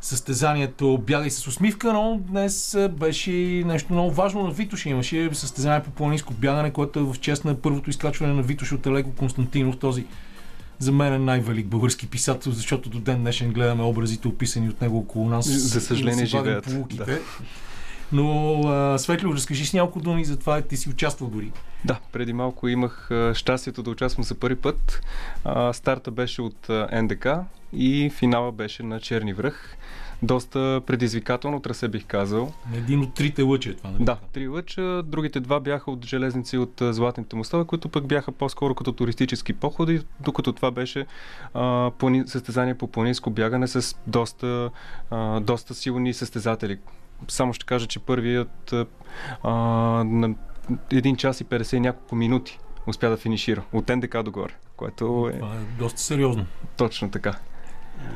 [0.00, 3.30] състезанието Бягай с усмивка, но днес беше
[3.66, 4.86] нещо много важно на Витош.
[4.86, 8.86] Имаше състезание по планинско бягане, което е в чест на първото изкачване на Витош от
[8.86, 10.06] Елего Константинов, този
[10.78, 14.98] за мен е най-велик български писател, защото до ден днешен гледаме образите, описани от него
[14.98, 15.46] около нас.
[15.48, 16.66] За съжаление живеят.
[16.96, 17.18] Да.
[18.12, 21.52] Но, а, Светло, разкажи с няколко думи за това, ти си участвал дори.
[21.84, 25.00] Да, преди малко имах а, щастието да участвам за първи път.
[25.44, 27.26] А, старта беше от а, НДК
[27.72, 29.76] и финала беше на Черни връх.
[30.22, 32.52] Доста предизвикателно трасе бих казал.
[32.74, 34.04] Един от трите лъча е това, нали?
[34.04, 35.02] Да, три лъча.
[35.02, 40.00] Другите два бяха от железници от Златните мостове, които пък бяха по-скоро като туристически походи,
[40.20, 41.06] докато това беше
[41.54, 42.22] а, плани...
[42.26, 44.70] състезание по планинско бягане с доста,
[45.10, 46.78] а, доста силни състезатели,
[47.28, 48.72] само ще кажа, че първият
[49.42, 49.50] а,
[50.04, 50.34] на
[50.70, 53.62] 1 час и 50 и няколко минути успя да финишира.
[53.72, 55.38] От НДК догоре, което е...
[55.38, 56.46] Това е доста сериозно.
[56.76, 57.34] Точно така.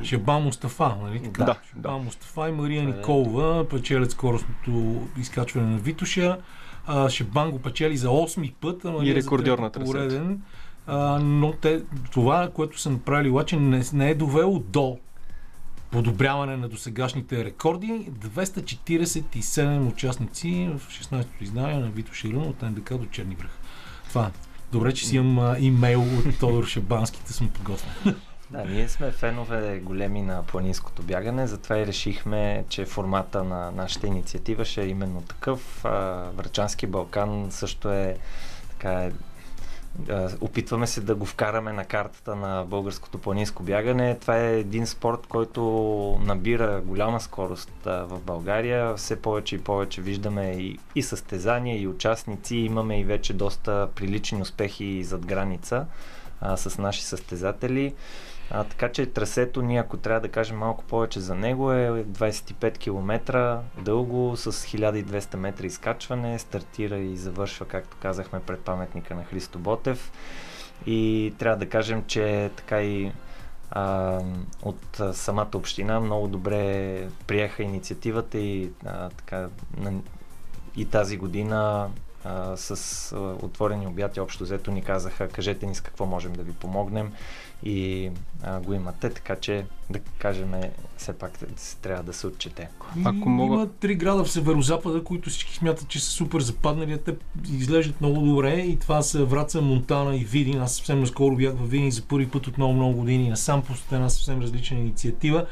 [0.03, 1.45] Шеба Мустафа, нали така?
[1.45, 1.97] Да, Шеба да.
[1.97, 6.39] Мустафа и Мария Николова печелят скоростното изкачване на Витоша.
[6.87, 10.37] А, Шебан го печели за 8 път, а Мария И рекордьор на трасето.
[11.21, 14.99] но те, това, което са направили, обаче не, не е довело до
[15.93, 18.11] подобряване на досегашните рекорди.
[18.11, 23.51] 247 участници в 16-то издание на Вито Ширун от НДК до Черни връх.
[24.09, 24.31] Това.
[24.73, 28.15] Добре, че си имам имейл от Тодор Шебански, да съм подготвен.
[28.51, 34.07] Да, ние сме фенове големи на планинското бягане, затова и решихме, че формата на нашата
[34.07, 35.81] инициатива ще е именно такъв.
[36.35, 38.17] Врачански Балкан също е
[38.69, 39.13] така е
[40.41, 44.19] опитваме се да го вкараме на картата на българското планинско бягане.
[44.21, 45.63] Това е един спорт, който
[46.25, 48.95] набира голяма скорост в България.
[48.95, 52.57] Все повече и повече виждаме и, и състезания, и участници.
[52.57, 55.87] Имаме и вече доста прилични успехи зад граница
[56.43, 57.95] а, с наши състезатели.
[58.51, 62.79] А, така че трасето ни, ако трябва да кажем малко повече за него, е 25
[62.79, 66.39] км дълго с 1200 метра изкачване.
[66.39, 70.13] Стартира и завършва, както казахме, пред паметника на Христо Ботев.
[70.87, 73.13] И трябва да кажем, че така и
[73.71, 74.21] а,
[74.63, 79.49] от самата община много добре приеха инициативата и а, така
[80.77, 81.91] и тази година
[82.25, 82.71] а, с
[83.13, 87.13] а, отворени обятия общо взето ни казаха, кажете ни с какво можем да ви помогнем
[87.65, 88.11] и
[88.43, 90.53] а, го имате, така че да кажем,
[90.97, 91.39] все пак
[91.83, 92.69] трябва да се отчете.
[93.05, 97.17] Ако мога- Има три града в северо-запада, които всички смятат, че са супер западнали, те
[97.49, 100.61] изглеждат много добре и това са Враца, Монтана и Видин.
[100.61, 103.73] Аз съвсем наскоро бях в Видин за първи път от много много години насам по
[103.93, 105.47] една съвсем различна инициатива.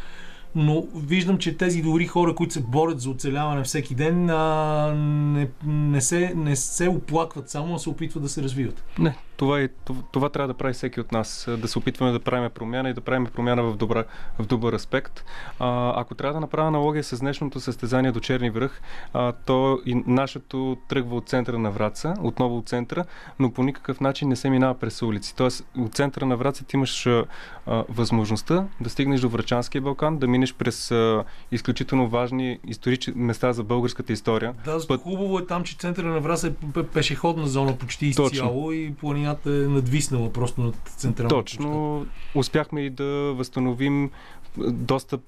[0.54, 5.48] Но виждам, че тези добри хора, които се борят за оцеляване всеки ден, а, не,
[5.66, 8.84] не, се, не се оплакват само, а се опитват да се развиват.
[8.98, 11.48] Не, това, е, това, това трябва да прави всеки от нас.
[11.58, 14.04] Да се опитваме да правим промяна и да правим промяна в, добра,
[14.38, 15.24] в добър аспект.
[15.58, 18.80] А, ако трябва да направя аналогия с днешното състезание до Черни връх,
[19.12, 23.04] а, то и нашето тръгва от центъра на Враца, отново от центъра,
[23.38, 25.36] но по никакъв начин не се минава през улици.
[25.36, 27.24] Тоест, от центъра на Враца ти имаш а,
[27.88, 33.64] възможността да стигнеш до Врачанския Балкан, да минеш през а, изключително важни исторически места за
[33.64, 34.54] българската история.
[34.64, 38.94] Да, Път- хубаво е там, че центъра на Враса е пешеходна зона почти изцяло и
[39.34, 41.36] планината е надвиснала просто над централната.
[41.36, 42.06] Точно.
[42.34, 44.10] Успяхме и да възстановим
[44.58, 45.18] доста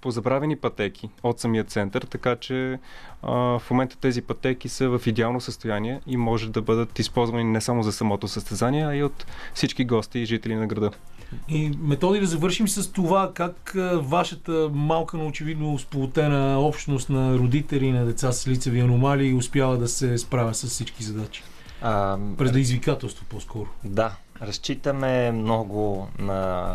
[0.00, 2.78] позабравени пътеки от самия център, така че
[3.22, 7.60] а, в момента тези пътеки са в идеално състояние и може да бъдат използвани не
[7.60, 10.90] само за самото състезание, а и от всички гости и жители на града.
[11.48, 17.92] И методи да завършим с това как вашата малка, но очевидно сплотена общност на родители
[17.92, 21.42] на деца с лицеви аномалии успява да се справя с всички задачи.
[21.82, 23.68] А, Предизвикателство по-скоро.
[23.84, 26.72] Да, разчитаме много на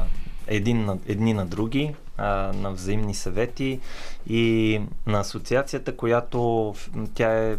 [0.47, 3.79] един на, едни на други, а, на взаимни съвети
[4.27, 6.75] и на асоциацията, която
[7.13, 7.57] тя е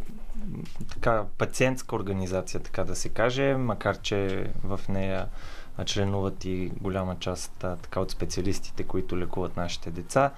[0.89, 5.27] така пациентска организация, така да се каже, макар че в нея
[5.87, 10.31] членуват и голяма част а, така от специалистите, които лекуват нашите деца.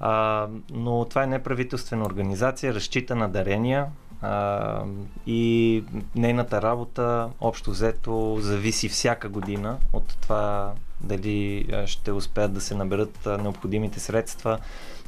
[0.00, 3.86] А, но това е неправителствена организация, разчита на дарения,
[4.22, 4.82] а,
[5.26, 12.74] и нейната работа общо взето зависи всяка година от това дали ще успеят да се
[12.74, 14.58] наберат необходимите средства,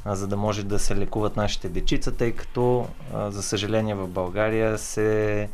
[0.05, 4.07] а, за да може да се лекуват нашите дечица, тъй като а, за съжаление в
[4.07, 5.49] България се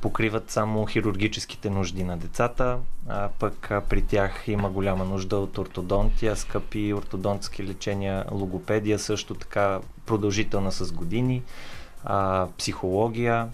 [0.00, 6.36] покриват само хирургическите нужди на децата, а пък при тях има голяма нужда от ортодонтия,
[6.36, 11.42] скъпи ортодонтски лечения, логопедия също така продължителна с години
[12.08, 13.48] а, психология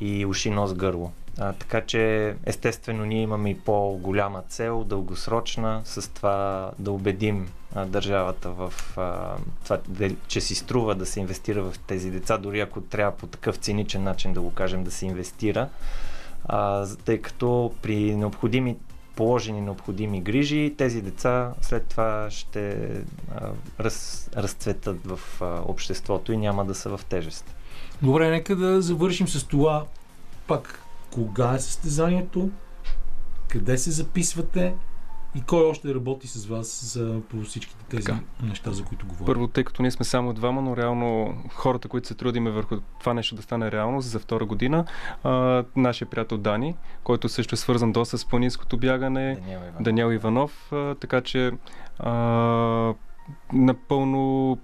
[0.00, 1.12] и уши, нос, гърло.
[1.38, 7.84] А, така че, естествено, ние имаме и по-голяма цел, дългосрочна, с това да убедим а,
[7.84, 9.78] държавата в а, това,
[10.28, 14.02] че си струва да се инвестира в тези деца, дори ако трябва по такъв циничен
[14.02, 15.68] начин да го кажем да се инвестира,
[16.44, 18.76] а, тъй като при необходими
[19.16, 22.72] положени необходими грижи, тези деца след това ще
[23.34, 27.51] а, раз, разцветат в а, обществото и няма да са в тежест.
[28.02, 29.84] Добре, нека да завършим с това
[30.46, 32.50] пак кога е състезанието,
[33.48, 34.74] къде се записвате
[35.34, 38.18] и кой още работи с вас за, по всичките тези Така.
[38.42, 39.26] неща, за които говорим.
[39.26, 43.14] Първо, тъй като ние сме само двама, но реално хората, които се трудиме върху това
[43.14, 44.84] нещо да стане реалност за втора година,
[45.24, 49.82] а, нашия приятел Дани, който също е свързан доста с планинското бягане, Даниел Иванов.
[49.82, 51.52] Даниел Иванов, а, така че
[51.98, 52.94] а,
[53.52, 54.58] напълно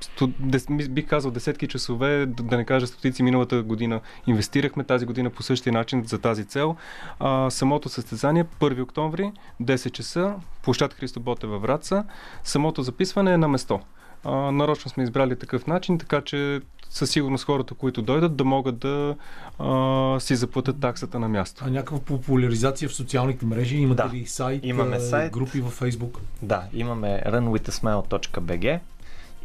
[0.00, 5.06] сто, дес, бих казал десетки часове, да, да не кажа стотици миналата година инвестирахме тази
[5.06, 6.76] година по същия начин за тази цел.
[7.20, 9.32] А, самото състезание 1 октомври,
[9.62, 12.04] 10 часа, площад Христо Ботев във Враца.
[12.44, 13.80] Самото записване е на место.
[14.24, 18.78] А, нарочно сме избрали такъв начин, така че със сигурност хората, които дойдат, да могат
[18.78, 19.16] да
[19.58, 21.64] а, си заплатят таксата на място.
[21.66, 23.76] А някаква популяризация в социалните мрежи?
[23.76, 25.32] Имате Да, ли сайт, имаме сайт.
[25.32, 26.20] групи във Фейсбук?
[26.42, 28.80] Да, имаме runwithasmile.bg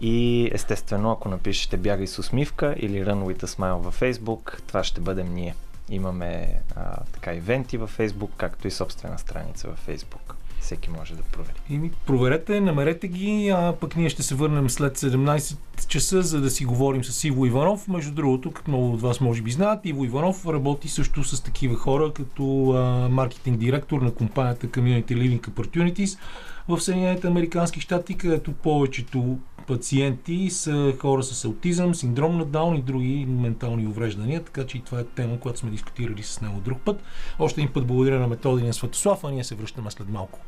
[0.02, 4.84] и естествено, ако напишете Бягай с усмивка или Run with a Smile във Facebook, това
[4.84, 5.56] ще бъдем ние.
[5.90, 10.34] Имаме а, така ивенти във Facebook, както и собствена страница във Facebook.
[10.64, 11.56] Всеки може да провери.
[11.70, 16.50] И проверете, намерете ги, а пък ние ще се върнем след 17 часа, за да
[16.50, 17.88] си говорим с Иво Иванов.
[17.88, 21.76] Между другото, като много от вас може би знаят, Иво Иванов работи също с такива
[21.76, 26.20] хора, като а, маркетинг директор на компанията Community Living Opportunities
[26.68, 29.38] в Съединените Американски щати, където повечето
[29.68, 34.82] пациенти са хора с аутизъм, синдром на Даун и други ментални увреждания, така че и
[34.82, 37.04] това е тема, която сме дискутирали с него друг път.
[37.40, 40.40] Още един път благодаря на Методи на Светослав, а ние се връщаме след малко.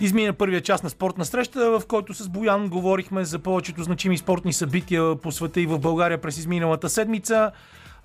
[0.00, 4.52] Измина първия част на спортна среща, в който с Боян говорихме за повечето значими спортни
[4.52, 7.52] събития по света и в България през изминалата седмица.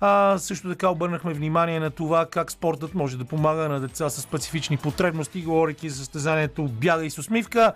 [0.00, 4.20] А, също така обърнахме внимание на това как спортът може да помага на деца с
[4.20, 7.72] специфични потребности, говорейки за състезанието Бяга и с усмивка.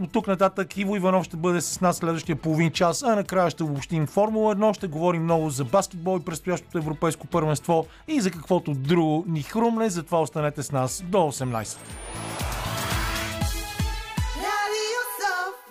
[0.00, 3.62] От тук нататък Иво Иванов ще бъде с нас следващия половин час, а накрая ще
[3.62, 8.74] обобщим Формула 1, ще говорим много за баскетбол и предстоящото европейско първенство и за каквото
[8.74, 11.76] друго ни хрумне, затова останете с нас до 18.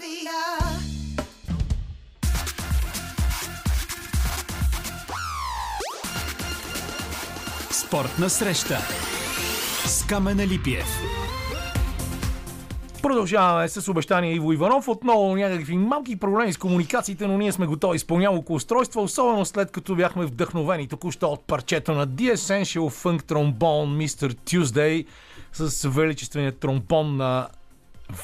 [0.02, 0.80] Radio.
[7.88, 8.77] Спортна среща
[9.86, 11.01] с Камена Липиев.
[13.01, 14.88] Продължаваме с обещания Иво Иванов.
[14.88, 19.71] Отново някакви малки проблеми с комуникациите, но ние сме готови с по-няколко устройства, особено след
[19.71, 24.34] като бяхме вдъхновени току-що от парчето на The Essential Funk Trombone Mr.
[24.34, 25.05] Tuesday
[25.53, 27.47] с величествения тромбон на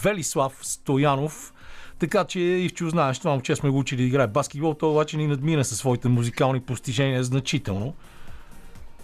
[0.03, 1.53] Велислав Стоянов.
[1.99, 5.27] Така че Ивчо, знаеш, това момче сме го учили да играе баскетбол, той обаче ни
[5.27, 7.93] надмина със своите музикални постижения значително.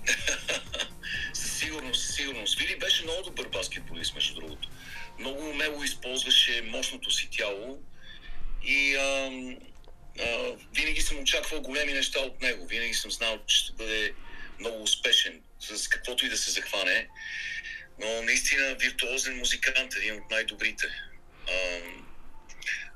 [1.33, 2.59] Със сигурност, със сигурност.
[2.59, 4.69] Вили беше много добър баскетболист, между другото.
[5.19, 7.79] Много умело използваше мощното си тяло
[8.63, 9.57] и ам,
[10.19, 12.67] а, винаги съм очаквал големи неща от него.
[12.67, 14.13] Винаги съм знал, че ще бъде
[14.59, 17.07] много успешен с каквото и да се захване.
[17.99, 20.85] Но наистина виртуозен музикант, един от най-добрите.
[21.49, 22.07] Ам,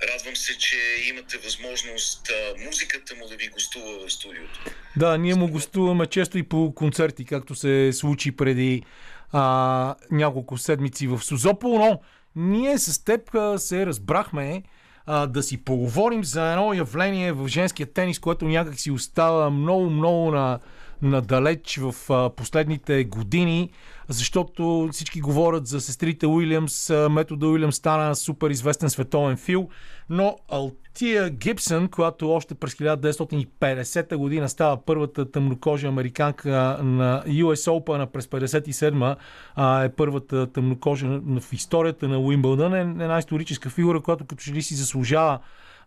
[0.02, 0.76] Радвам се, че
[1.10, 2.32] имате възможност
[2.66, 4.60] музиката му да ви гостува в студиото.
[4.98, 8.84] Да, ние му гостуваме често и по концерти, както се случи преди
[9.32, 12.02] а, няколко седмици в Сузопол, но
[12.36, 13.22] ние с теб
[13.58, 14.64] се разбрахме
[15.06, 20.32] а, да си поговорим за едно явление в женския тенис, което някак си остава много-много
[20.32, 20.60] на,
[21.02, 21.94] надалеч в
[22.36, 23.70] последните години,
[24.08, 29.70] защото всички говорят за сестрите Уилямс, метода Уилямс стана супер известен световен фил,
[30.10, 36.50] но Алтия Гибсън, която още през 1950 година става първата тъмнокожа американка
[36.84, 39.16] на US Open, през 57
[39.56, 44.54] а, е първата тъмнокожа в историята на Уимбълдън, е една историческа фигура, която като че
[44.54, 45.40] ли си заслужава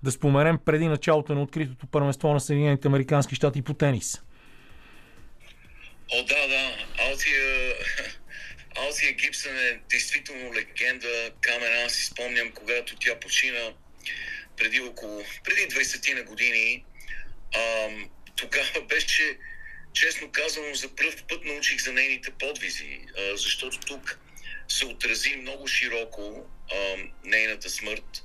[0.03, 4.23] да споменем преди началото на откритото първенство на Съединените Американски щати по тенис.
[6.13, 6.87] О, да, да.
[6.99, 7.75] Алтия,
[8.77, 11.33] Алтия Гибсън е действително легенда.
[11.41, 13.73] Камен, аз си спомням, когато тя почина
[14.57, 16.85] преди около, преди 20 на години.
[17.55, 19.39] Ам, тогава беше,
[19.93, 24.19] честно казано, за първ път научих за нейните подвизи, а, защото тук
[24.69, 28.23] се отрази много широко ам, нейната смърт.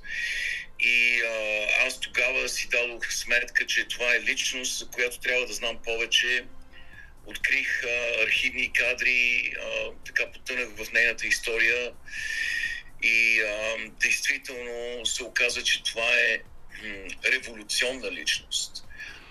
[0.80, 5.52] И а, аз тогава си дадох сметка, че това е личност, за която трябва да
[5.52, 6.44] знам повече
[7.26, 11.92] открих а, архивни кадри, а, така потънах в нейната история
[13.02, 16.38] и а, действително се оказа, че това е
[16.82, 18.84] м, революционна личност.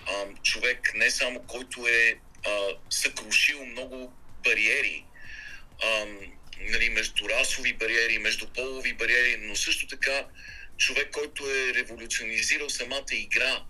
[0.08, 2.16] А, човек не само който е
[2.46, 5.06] а, съкрушил много бариери,
[5.84, 6.06] а,
[6.62, 10.26] нали, между расови бариери, между полови бариери, но също така
[10.78, 13.64] човек, който е революционизирал самата игра,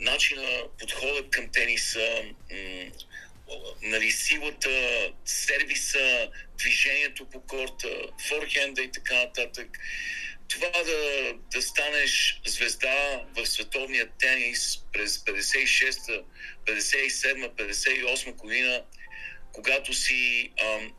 [0.00, 2.22] начина, подходът към тениса,
[3.82, 7.88] нали, силата, сервиса, движението по корта,
[8.28, 9.78] форхенда и така нататък.
[10.48, 16.12] Това да, да станеш звезда в световния тенис през 56-та,
[16.72, 18.84] 57 58 година,
[19.52, 20.94] когато си ам,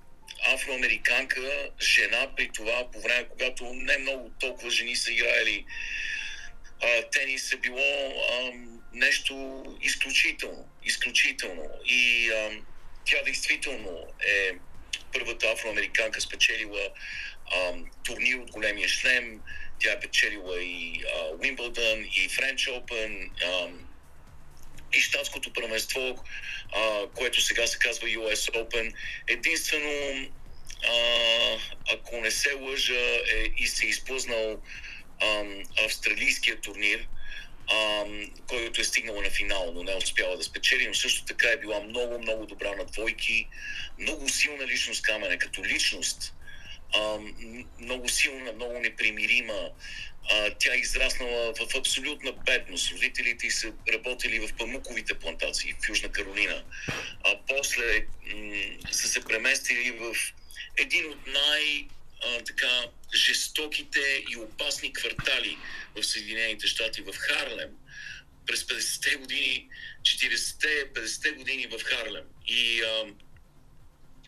[0.53, 5.65] афроамериканка, жена при това, по време, когато не много толкова жени са играели
[6.81, 8.51] а, тенис е било а,
[8.93, 10.67] нещо изключително.
[10.89, 11.63] Изключително.
[11.85, 12.49] И а,
[13.05, 14.51] тя действително е
[15.13, 16.89] първата афроамериканка спечелила
[17.55, 17.73] а,
[18.03, 19.41] турнир от големия шлем.
[19.79, 21.03] Тя е печелила и
[21.39, 23.29] Уимбълдън, и Френч Опен,
[24.93, 26.15] и щатското първенство,
[26.75, 28.93] а, което сега се казва US Open.
[29.27, 30.29] Единствено,
[30.87, 31.57] а,
[31.93, 34.61] ако не се лъжа, е, и се е изплъзнал
[35.21, 37.07] ам, австралийския турнир,
[38.47, 41.57] който е стигнала на финал, но не е успяла да спечели, но също така е
[41.57, 43.47] била много, много добра на двойки,
[43.99, 46.33] много силна личност Камене, като личност,
[46.95, 47.35] ам,
[47.79, 49.69] много силна, много непримирима.
[50.31, 52.91] А, тя е израснала в абсолютна бедност.
[52.91, 56.63] Родителите са работили в памуковите плантации в Южна Каролина.
[57.23, 58.05] А после
[58.35, 60.15] м- са се преместили в
[60.77, 61.87] един от най-
[62.23, 65.57] а, така жестоките и опасни квартали
[65.95, 67.69] в Съединените щати, в Харлем,
[68.45, 69.69] през 50-те години,
[70.01, 72.25] 40-те, 50-те години в Харлем.
[72.47, 73.05] И а,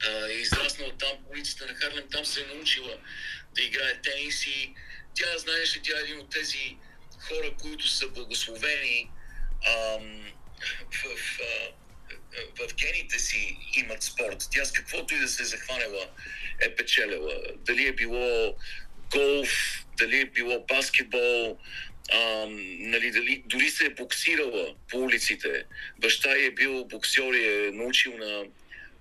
[0.03, 2.97] а, е израснала там по улиците на Харлем, там се е научила
[3.55, 4.73] да играе тенис и
[5.15, 6.77] тя, знаеш ли, тя е един от тези
[7.19, 9.11] хора, които са благословени
[9.67, 10.33] ам,
[10.91, 11.73] в, в, а,
[12.59, 14.47] в гените си имат спорт.
[14.51, 16.09] Тя с каквото и да се е захванела
[16.61, 17.41] е печелила.
[17.55, 18.55] Дали е било
[19.11, 21.57] голф, дали е било баскетбол,
[22.13, 25.65] ам, нали, дали, дори се е боксирала по улиците.
[25.99, 28.43] Баща е бил боксер и е научил на,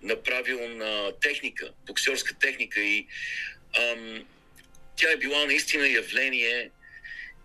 [0.03, 3.07] на правилна техника, боксерска техника и
[3.79, 4.25] ам,
[4.97, 6.71] тя е била наистина явление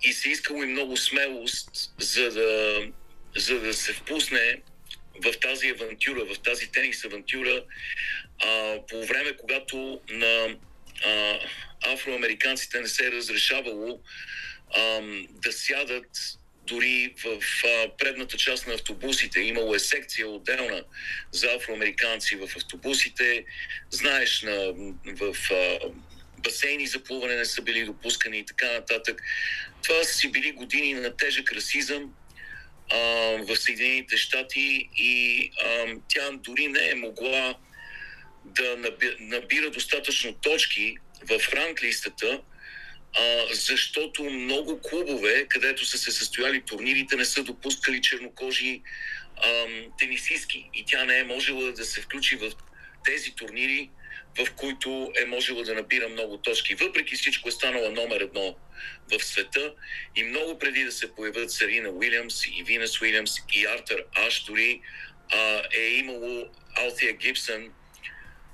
[0.02, 2.82] и се искало и много смелост, за да,
[3.36, 4.62] за да се впусне
[5.24, 7.64] в тази авантюра, в тази тенис авантюра,
[8.44, 10.56] а, по време, когато на
[11.06, 11.40] а,
[11.94, 14.02] афроамериканците не се е разрешавало
[14.76, 16.10] а, да сядат
[16.68, 19.40] дори в а, предната част на автобусите.
[19.40, 20.84] Имало е секция отделна
[21.32, 23.46] за афроамериканци в автобусите.
[23.90, 24.74] Знаеш, на,
[25.06, 25.80] в а,
[26.38, 29.22] басейни за плуване не са били допускани и така нататък.
[29.84, 32.14] Това са си били години на тежък расизъм,
[33.48, 37.56] в Съединените щати и а, тя дори не е могла
[38.46, 40.98] да наби, набира достатъчно точки
[41.30, 42.42] в ранглистата,
[43.20, 48.82] а, защото много клубове, където са се състояли турнирите, не са допускали чернокожи
[49.38, 49.66] а,
[50.00, 50.70] тенисистки.
[50.74, 52.52] И тя не е можела да се включи в
[53.06, 53.90] тези турнири
[54.38, 56.76] в които е можела да набира много точки.
[56.76, 58.56] Въпреки всичко е станала номер едно
[59.12, 59.74] в света
[60.16, 64.82] и много преди да се появят Сарина Уилямс и Винес Уилямс и Артър Аш дори
[65.34, 67.72] а, е имало Алтия Гибсън,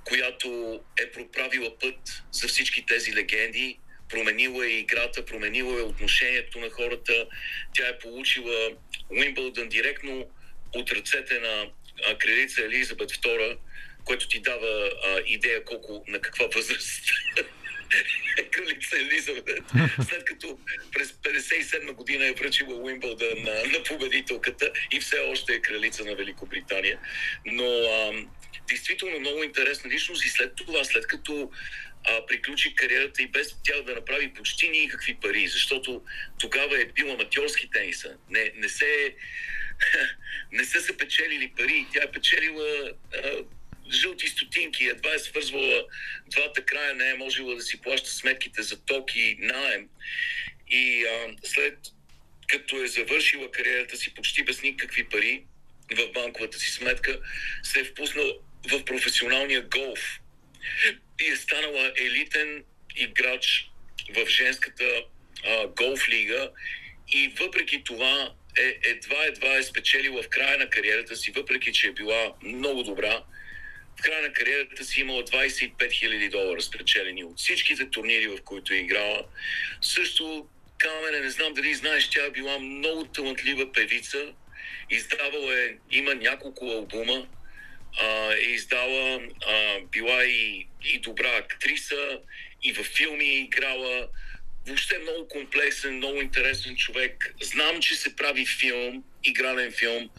[0.03, 3.79] която е проправила път за всички тези легенди,
[4.09, 7.27] променила е играта, променила е отношението на хората.
[7.73, 8.69] Тя е получила
[9.09, 10.29] Уимбълдън директно
[10.75, 11.65] от ръцете на
[12.17, 13.57] кралица Елизабет II,
[14.11, 17.03] което ти дава а, идея колко, на каква възраст
[18.51, 19.63] кралица Елизабет,
[20.09, 20.59] след като
[20.91, 26.15] през 57 година е връчила Уимбълдън на, на победителката и все още е кралица на
[26.15, 26.99] Великобритания.
[27.45, 28.25] Но а,
[28.67, 31.51] действително много интересна личност и след това, след като
[32.07, 36.01] а, приключи кариерата и без тя да направи почти никакви пари, защото
[36.39, 38.17] тогава е бил аматьорски тениса.
[38.29, 39.15] Не, не се
[40.51, 41.87] не са се печелили пари.
[41.93, 43.43] Тя е печелила а,
[43.93, 45.83] жълти стотинки, едва е свързвала
[46.27, 49.87] двата края, не е можела да си плаща сметките за ток и наем.
[50.69, 51.77] И а, след
[52.47, 55.43] като е завършила кариерата си почти без никакви пари
[55.97, 57.19] в банковата си сметка,
[57.63, 58.39] се е впуснал
[58.71, 60.19] в професионалния голф
[61.21, 62.63] и е станала елитен
[62.95, 63.71] играч
[64.15, 65.03] в женската
[65.45, 66.51] а, голф лига
[67.07, 71.91] и въпреки това е, едва-едва е спечелила в края на кариерата си, въпреки че е
[71.91, 73.23] била много добра,
[74.01, 78.77] края на кариерата си имала 25 000 долара спечелени от всичките турнири, в които е
[78.77, 79.25] играла.
[79.81, 80.47] Също
[80.81, 84.33] Камене, не знам дали знаеш, тя е била много талантлива певица.
[84.89, 87.27] Издавала е, има няколко албума,
[88.01, 92.19] а, е издала, а, била и, и добра актриса,
[92.63, 94.07] и във филми е играла.
[94.67, 97.35] Въобще много комплексен, много интересен човек.
[97.41, 100.09] Знам, че се прави филм, игрален филм,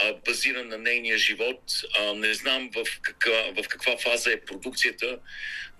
[0.00, 1.60] а, базиран на нейния живот.
[2.00, 5.18] А, не знам в каква, в каква фаза е продукцията,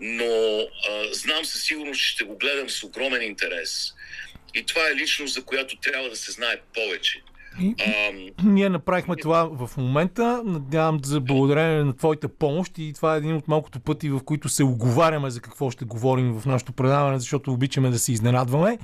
[0.00, 0.60] но
[0.90, 3.94] а, знам със сигурност, че ще го гледам с огромен интерес.
[4.54, 7.22] И това е личност, за която трябва да се знае повече.
[7.58, 10.42] Ам, Ние направихме това в момента.
[10.44, 14.48] Надявам за благодарение на твоята помощ и това е един от малкото пъти, в които
[14.48, 18.78] се оговаряме за какво ще говорим в нашето предаване, защото обичаме да се изненадваме.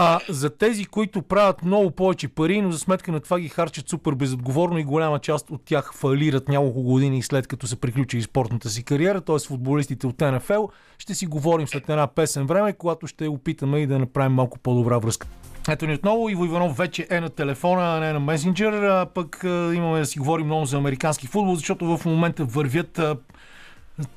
[0.00, 3.88] А, за тези, които правят много повече пари, но за сметка на това ги харчат
[3.88, 8.68] супер безотговорно и голяма част от тях фалират няколко години след като са приключили спортната
[8.68, 9.36] си кариера, т.е.
[9.48, 10.64] футболистите от НФЛ,
[10.98, 14.98] ще си говорим след една песен време, когато ще опитаме и да направим малко по-добра
[14.98, 15.26] връзка.
[15.68, 19.40] Ето ни отново, Иво Иванов вече е на телефона, а не на месенджер, а пък
[19.44, 23.00] имаме да си говорим много за американски футбол, защото в момента вървят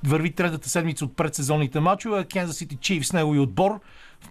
[0.03, 2.25] върви третата седмица от предсезонните матчове.
[2.25, 3.79] Кензас Сити Чифс, негови отбор,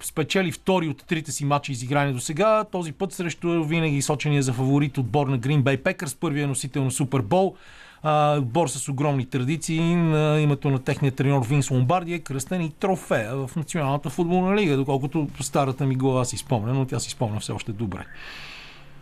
[0.00, 2.64] спечели втори от трите си матча изиграни до сега.
[2.64, 6.90] Този път срещу винаги сочения за фаворит отбор на Green Bay Packers, първия носител на
[6.90, 7.56] Супер Бол.
[8.02, 12.72] А, отбор с огромни традиции на името на техния треньор Винс Ломбарди е кръстен и
[12.72, 17.40] трофея в Националната футболна лига, доколкото старата ми глава си спомня, но тя си спомня
[17.40, 18.06] все още добре.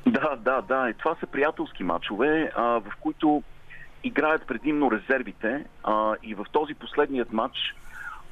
[0.07, 0.91] Да, да, да.
[0.91, 3.43] И това са приятелски матчове, а, в които
[4.05, 5.65] играят предимно резервите.
[5.85, 7.57] А, и в този последният матч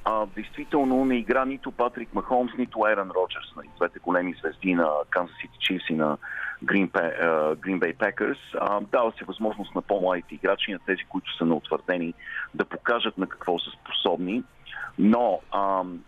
[0.09, 4.85] а, действително не игра нито Патрик Махомс, нито Еран Роджерс, нали, двете големи звезди на
[4.85, 6.19] Kansas City Chiefs и на
[6.65, 8.37] Green, а, Bay.
[8.61, 12.15] А, дава се възможност на по-младите играчи, на тези, които са неутвърдени,
[12.55, 14.43] да покажат на какво са способни.
[14.99, 16.05] Но ам,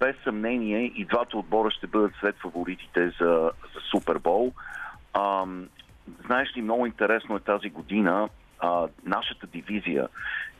[0.00, 4.52] без съмнение и двата отбора ще бъдат след фаворитите за, за Супербол.
[5.14, 5.68] Ам,
[6.26, 10.08] знаеш ли, много интересно е тази година а, нашата дивизия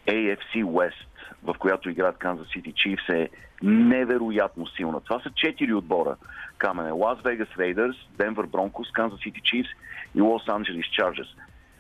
[0.07, 1.14] AFC West,
[1.45, 3.29] в която играят Kansas City Chiefs, е
[3.63, 5.01] невероятно силна.
[5.01, 6.17] Това са четири отбора.
[6.59, 9.69] Камене Лас Вегас Рейдърс, Денвер Бронкос, Kansas City Chiefs
[10.15, 11.29] и Лос Анджелис Чарджерс.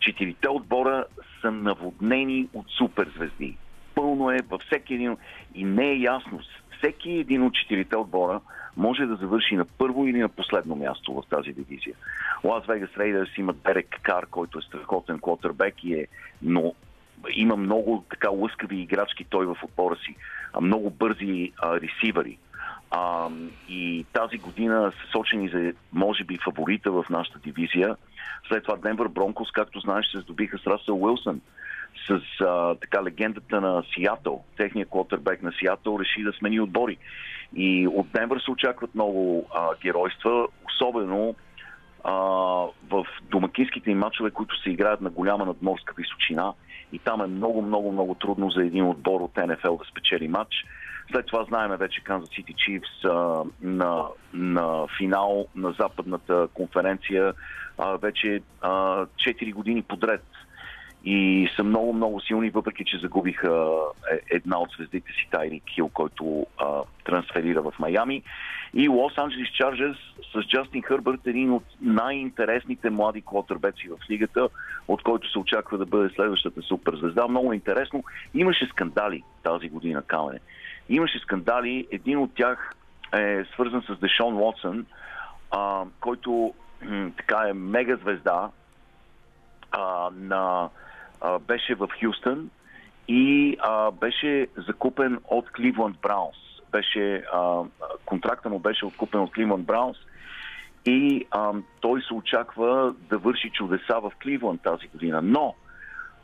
[0.00, 1.04] Четирите отбора
[1.40, 3.56] са наводнени от суперзвезди.
[3.94, 5.16] Пълно е във всеки един...
[5.54, 6.40] И не е ясно.
[6.78, 8.40] Всеки един от четирите отбора
[8.76, 11.94] може да завърши на първо или на последно място в тази дивизия.
[12.44, 16.06] Лас Вегас Рейдърс имат Дерек Кар, който е страхотен квотербек и е,
[16.42, 16.74] но
[17.34, 20.16] има много така лъскави играчки той в отбора си,
[20.52, 22.38] а, много бързи а, ресивъри.
[22.90, 23.28] А,
[23.68, 27.96] и тази година са сочени за, може би, фаворита в нашата дивизия.
[28.48, 31.40] След това Денвър Бронкос, както знаеш, се здобиха с Расъл Уилсън
[32.08, 34.44] с а, така легендата на Сиатъл.
[34.56, 36.96] Техният квотербек на Сиатъл реши да смени отбори.
[37.56, 41.34] И от Денвър се очакват много а, геройства, особено
[42.04, 42.12] а,
[42.90, 46.52] в домакинските им матчове, които се играят на голяма надморска височина.
[46.92, 50.54] И там е много, много, много трудно за един отбор от НФЛ да спечели матч.
[51.12, 53.08] След това знаем вече Kansas City Chiefs
[53.62, 57.32] на, на финал на западната конференция
[57.78, 58.70] а, вече а,
[59.06, 60.24] 4 години подред.
[61.04, 63.70] И са много, много силни, въпреки че загубиха
[64.12, 68.22] е, една от звездите си Тайри Кил, който а, трансферира в Майами.
[68.74, 69.96] И Лос Анджелис Чарджерс
[70.32, 74.48] с Джастин Хърбърт, един от най-интересните млади квотербеци в лигата,
[74.88, 77.28] от който се очаква да бъде следващата суперзвезда.
[77.28, 78.04] Много интересно.
[78.34, 80.38] Имаше скандали тази година, Камене.
[80.88, 81.86] Имаше скандали.
[81.90, 82.74] Един от тях
[83.14, 84.86] е свързан с Дешон Уотсън,
[85.50, 86.54] а, който
[87.16, 88.50] така е мега звезда
[89.70, 90.68] а, на,
[91.24, 92.50] а, беше в Хюстън
[93.08, 96.36] и а, беше закупен от Кливланд Браунс.
[96.72, 97.62] Беше, а,
[98.04, 99.96] контракта му беше откупен от Кливланд Браунс
[100.86, 105.22] и а, той се очаква да върши чудеса в Кливланд тази година.
[105.22, 105.54] Но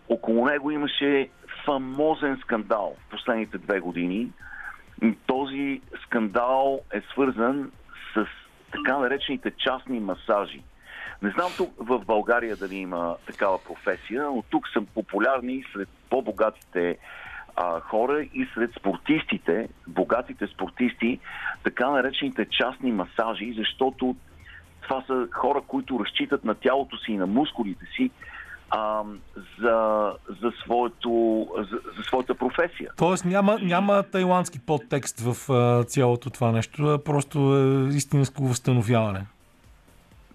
[0.09, 1.29] около него имаше
[1.65, 4.33] фамозен скандал в последните две години.
[5.27, 7.73] Този скандал е свързан
[8.15, 8.27] с
[8.73, 10.63] така наречените частни масажи.
[11.23, 16.99] Не знам тук в България дали има такава професия, но тук са популярни сред по-богатите
[17.57, 21.19] а, хора и сред спортистите, богатите спортисти,
[21.65, 24.17] така наречените частни масажи, защото
[24.81, 28.11] това са хора, които разчитат на тялото си и на мускулите си
[28.71, 29.03] а,
[29.61, 30.13] за,
[30.43, 32.91] за, своето, за, за своята професия.
[32.97, 39.27] Тоест няма, няма тайландски подтекст в а, цялото това нещо, просто е истинско възстановяване.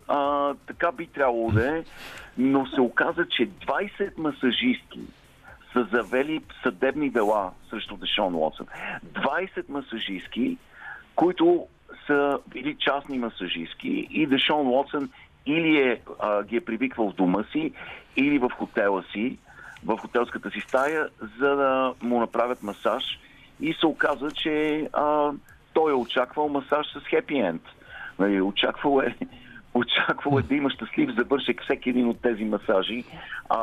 [0.07, 1.83] А, така би трябвало да е,
[2.37, 4.99] но се оказа, че 20 масажистки
[5.73, 8.67] са завели съдебни дела срещу Дешон Уотсън.
[9.13, 10.57] 20 масажистки,
[11.15, 11.67] които
[12.07, 15.09] са били частни масажистки и Дешон Уотсън
[15.45, 17.71] или е, а, ги е привиквал в дома си,
[18.15, 19.37] или в хотела си,
[19.85, 23.03] в хотелската си стая, за да му направят масаж.
[23.59, 25.31] И се оказа, че а,
[25.73, 27.61] той е очаквал масаж с хепи енд.
[28.19, 29.15] Нали, очаквал е
[29.75, 33.03] очаквал е да има щастлив завършек всеки един от тези масажи.
[33.49, 33.57] А,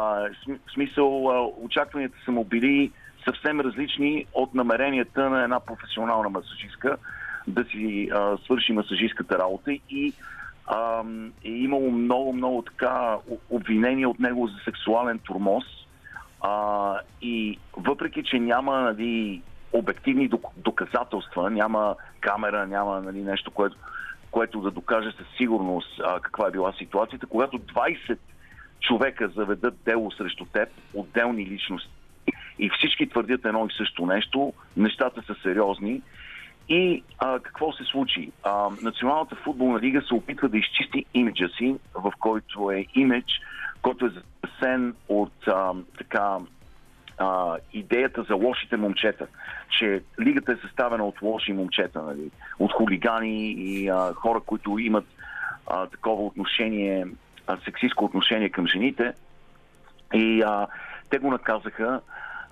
[0.67, 1.27] в смисъл,
[1.65, 2.91] очакванията са му били
[3.25, 6.97] съвсем различни от намеренията на една професионална масажистка
[7.47, 10.13] да си а, свърши масажистката работа и
[10.67, 11.03] а,
[11.45, 13.17] е имало много, много така
[13.51, 15.65] обвинения от него за сексуален турмоз.
[16.41, 19.43] А, и въпреки, че няма нали,
[19.73, 23.77] обективни док- доказателства, няма камера, няма нали, нещо, което,
[24.33, 28.19] което да докаже със сигурност а, каква е била ситуацията, когато 20
[28.81, 31.91] човека заведат дело срещу теб, отделни личности,
[32.59, 36.03] и всички твърдят едно и също нещо, нещата са сериозни.
[36.69, 38.33] И а, какво се случи?
[38.43, 43.33] А, Националната футболна лига се опитва да изчисти имиджа си, в който е имидж,
[43.83, 44.11] който е
[44.45, 46.39] засен от а, така
[47.19, 49.27] а, идеята за лошите момчета,
[49.79, 52.31] че лигата е съставена от лоши момчета, нали?
[52.59, 55.05] от хулигани и а, хора, които имат
[55.67, 57.07] а, такова отношение,
[57.47, 59.13] а, сексистско отношение към жените.
[60.15, 60.67] И а,
[61.11, 62.01] те го наказаха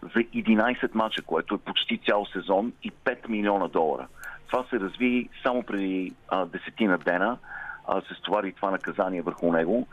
[0.03, 4.07] за 11 мача, което е почти цял сезон и 5 милиона долара.
[4.47, 7.39] Това се разви само преди а, десетина дена,
[7.87, 9.87] а, се стовари това наказание върху него.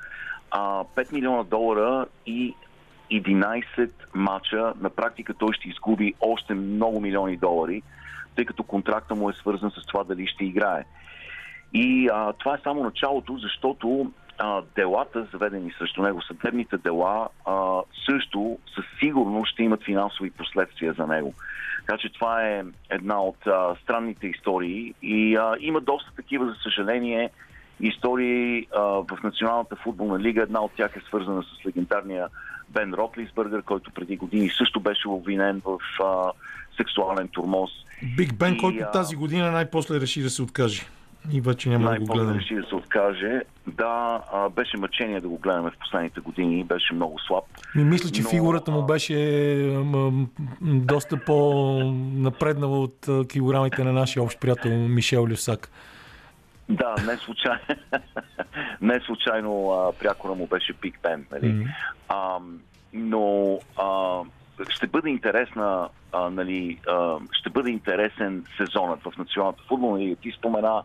[0.51, 2.55] А, 5 милиона долара и
[3.11, 7.81] 11 мача, на практика той ще изгуби още много милиони долари,
[8.35, 10.83] тъй като контракта му е свързан с това дали ще играе.
[11.73, 17.81] И а, това е само началото, защото а, делата, заведени срещу него, съдебните дела, а,
[18.09, 21.33] също със сигурност ще имат финансови последствия за него.
[21.85, 26.55] Така че това е една от а, странните истории и а, има доста такива, за
[26.63, 27.29] съжаление,
[27.79, 30.41] истории а, в Националната футболна лига.
[30.41, 32.27] Една от тях е свързана с легендарния
[32.69, 36.31] Бен Ротлисбъргер, който преди години също беше обвинен в а,
[36.77, 37.69] сексуален турмоз.
[38.17, 40.81] Биг Бен, И, който а, тази година най-после реши да се откаже.
[41.31, 42.37] И вече няма да го най-после гледам.
[42.37, 43.41] реши да се откаже.
[43.67, 47.43] Да, а, беше мъчение да го гледаме в последните години, беше много слаб.
[47.75, 49.13] Ми мисля, че Но, фигурата му а, беше
[49.83, 50.27] м,
[50.61, 55.69] доста по-напреднала от а, килограмите на нашия общ приятел Мишел Люсак.
[56.69, 57.59] Да, не случайно,
[58.81, 61.25] не случайно а, прякора му беше Биг Бен.
[61.31, 61.53] Нали?
[61.53, 61.65] М.
[62.09, 62.39] А,
[62.93, 64.19] но а,
[64.69, 70.15] ще бъде интересна, а, нали, а, ще бъде интересен сезонът в националната футболна лига.
[70.15, 70.83] Ти спомена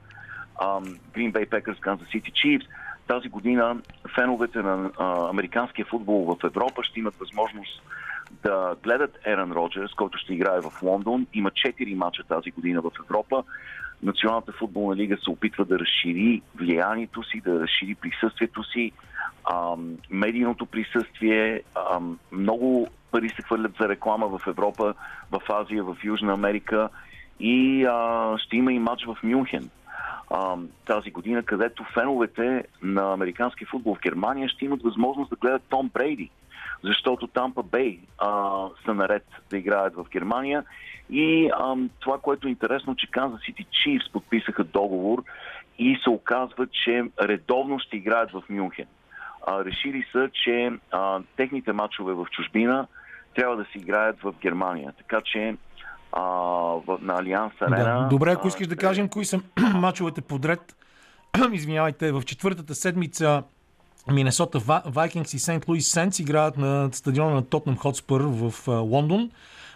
[0.60, 0.66] а,
[1.12, 2.66] Green Bay Packers, Kansas City Chiefs.
[3.06, 3.76] Тази година
[4.14, 7.82] феновете на а, американския футбол в Европа ще имат възможност
[8.42, 11.26] да гледат Еран Роджерс, който ще играе в Лондон.
[11.34, 13.44] Има 4 мача тази година в Европа.
[14.02, 18.92] Националната футболна лига се опитва да разшири влиянието си, да разшири присъствието си,
[19.52, 21.62] ам, медийното присъствие.
[21.92, 24.94] Ам, много пари се хвърлят за реклама в Европа,
[25.30, 26.88] в Азия, в Южна Америка
[27.40, 29.70] и а, ще има и матч в Мюнхен.
[30.30, 35.62] а, тази година, където феновете на американски футбол в Германия ще имат възможност да гледат
[35.68, 36.30] Том Брейди,
[36.84, 38.52] защото Тампа Бей а,
[38.84, 40.64] са наред да играят в Германия.
[41.10, 45.24] И а, това, което е интересно, че Канзас Сити Чифс подписаха договор
[45.78, 48.86] и се оказва, че редовно ще играят в Мюнхен.
[49.46, 52.86] А, решили са, че а, техните матчове в чужбина
[53.34, 54.92] трябва да се играят в Германия.
[54.98, 55.56] Така че
[56.12, 56.22] а,
[56.86, 58.00] в, на Алианс Арена...
[58.02, 58.08] Да.
[58.10, 59.40] Добре, ако а, искаш да ще- кажем кои са
[59.74, 60.76] мачовете подред.
[61.52, 63.42] Извинявайте, в четвъртата седмица
[64.10, 69.30] Миннесота Ва- Вайкингс и Сент Луис Сенс играят на стадиона на Тотнам Хотспър в Лондон.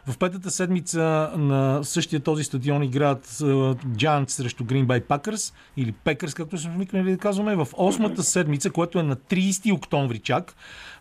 [0.06, 6.36] В петата седмица на същия този стадион играят Giants срещу Green Bay Packers или Packers,
[6.36, 7.56] както сме свикнали да казваме.
[7.56, 10.54] В осмата седмица, което е на 30 октомври чак,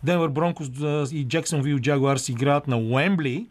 [0.03, 0.67] Денвер Бронкос
[1.11, 3.47] и Джексонвил Jaguars играят на Уембли.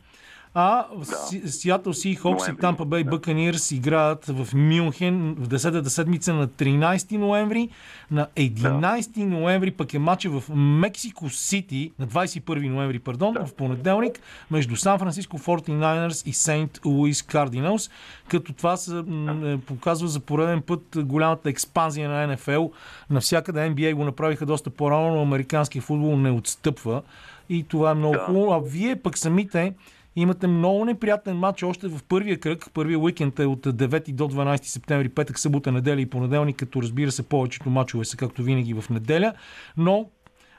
[0.57, 0.87] А
[1.29, 3.11] Си- Сиатъл Си Хокс и Тампа Бей да.
[3.11, 7.69] Бъканирс играят в Мюнхен в 10-та седмица на 13 ноември.
[8.11, 14.21] На 11 ноември пък е матча в Мексико Сити, на 21 ноември, пардон, в понеделник,
[14.51, 17.91] между Сан Франциско 49ers и Сейнт Луис Кардиналс,
[18.29, 22.65] като това се м, е, показва за пореден път голямата експанзия на НФЛ.
[23.11, 27.03] Навсякъде NBA го направиха доста по-рано, но американски футбол не отстъпва.
[27.49, 28.21] И това е много Да.
[28.21, 28.53] хубаво.
[28.53, 29.73] А вие пък самите
[30.17, 32.65] Имате много неприятен матч още в първия кръг.
[32.75, 37.11] Първия уикенд е от 9 до 12 септември, петък, събота, неделя и понеделник, като разбира
[37.11, 39.33] се повечето мачове са както винаги в неделя.
[39.77, 40.09] Но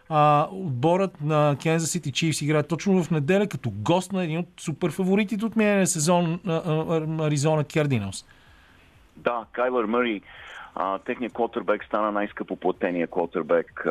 [0.10, 4.48] а, отборът на Kansas City Chiefs играе точно в неделя като гост на един от
[4.60, 6.40] супер фаворитите от миналия сезон
[7.22, 8.26] Аризона Кардиналс.
[9.18, 10.22] Да, Кайлър Мъри,
[11.06, 13.88] техният квотербек стана най-скъпо платения квотербек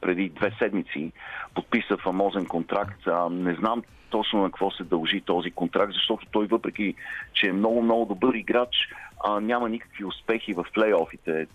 [0.00, 1.12] преди две седмици.
[1.54, 3.06] Подписа фамозен контракт.
[3.06, 6.94] А, не знам точно на какво се дължи този контракт, защото той въпреки,
[7.32, 8.88] че е много-много добър играч,
[9.24, 11.46] а, няма никакви успехи в плейофите.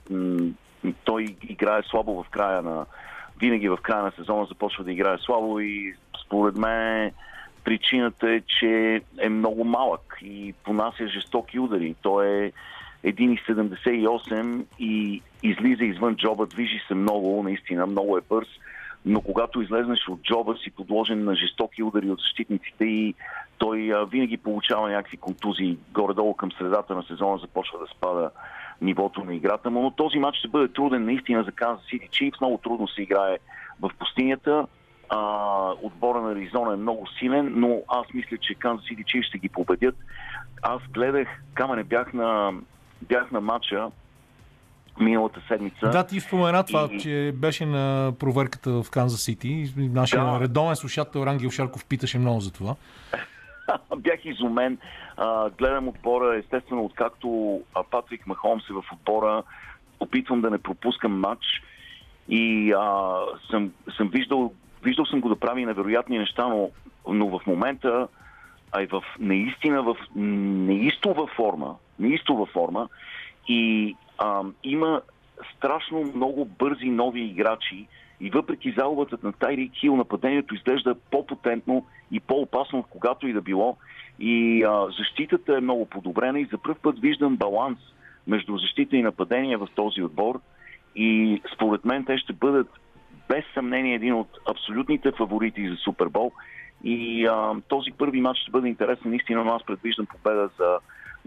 [1.04, 2.86] Той играе слабо в края на
[3.40, 5.96] винаги в края на сезона започва да играе слабо и
[6.26, 7.12] според мен
[7.64, 11.96] причината е, че е много малък и понася жестоки удари.
[12.02, 12.52] Той е
[13.06, 18.48] 1,78 и излиза извън джоба, движи се много, наистина много е бърз,
[19.06, 23.16] но когато излезнеш от джоба си подложен на жестоки удари от защитниците и
[23.58, 25.78] той а, винаги получава някакви контузии.
[25.92, 28.32] Горе-долу към средата на сезона започва да спада
[28.82, 32.42] нивото на играта му, но този матч ще бъде труден наистина за Kansas City Chiefs.
[32.42, 33.38] Много трудно се играе
[33.82, 34.68] в пустинята.
[35.10, 35.20] А,
[35.82, 39.50] отбора на Аризона е много силен, но аз мисля, че Kansas City Chiefs ще ги
[39.50, 39.96] победят.
[40.62, 42.54] Аз гледах, камене бях на,
[43.02, 43.92] бях на матча
[45.00, 45.90] миналата седмица.
[45.90, 49.74] Да, ти спомена това, И- че беше на проверката в Канзас Сити.
[49.78, 50.40] Нашия Да.
[50.40, 52.76] редовен слушател Рангел Шарков питаше много за това.
[53.98, 54.78] Бях изумен.
[55.18, 57.60] А, гледам отбора, естествено, откакто
[57.92, 59.44] Патрик Махомс е в отбора,
[60.00, 61.46] опитвам да не пропускам матч
[62.30, 63.16] и а,
[63.52, 66.70] съм, съм виждал, виждал съм го да прави невероятни неща, но,
[67.08, 68.08] но в момента
[68.72, 72.90] а е в наистина в неистова форма, неистова форма
[73.48, 75.02] и а, има
[75.58, 77.88] страшно много бързи нови играчи
[78.22, 83.42] и въпреки загубата на Тайрик Хил, нападението изглежда по-потентно и по-опасно от когато и да
[83.42, 83.78] било.
[84.20, 87.80] И а, защитата е много подобрена и за първ път виждам баланс
[88.28, 90.40] между защита и нападение в този отбор.
[90.96, 92.68] И според мен те ще бъдат
[93.30, 96.32] без съмнение един от абсолютните фаворити за Супербол.
[96.84, 100.78] И а, този първи матч ще бъде интересен наистина, но аз предвиждам победа за,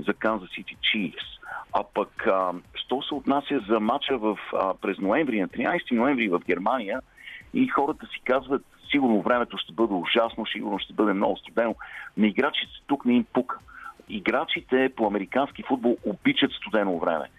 [0.06, 1.38] за Kansas City Chiefs.
[1.72, 6.28] А пък, а, що се отнася за матча в, а, през ноември, на 13 ноември
[6.28, 7.00] в Германия,
[7.54, 11.74] и хората си казват, сигурно времето ще бъде ужасно, сигурно ще бъде много студено.
[12.16, 13.58] На играчите тук не им пука.
[14.08, 17.30] Играчите по американски футбол обичат студено време.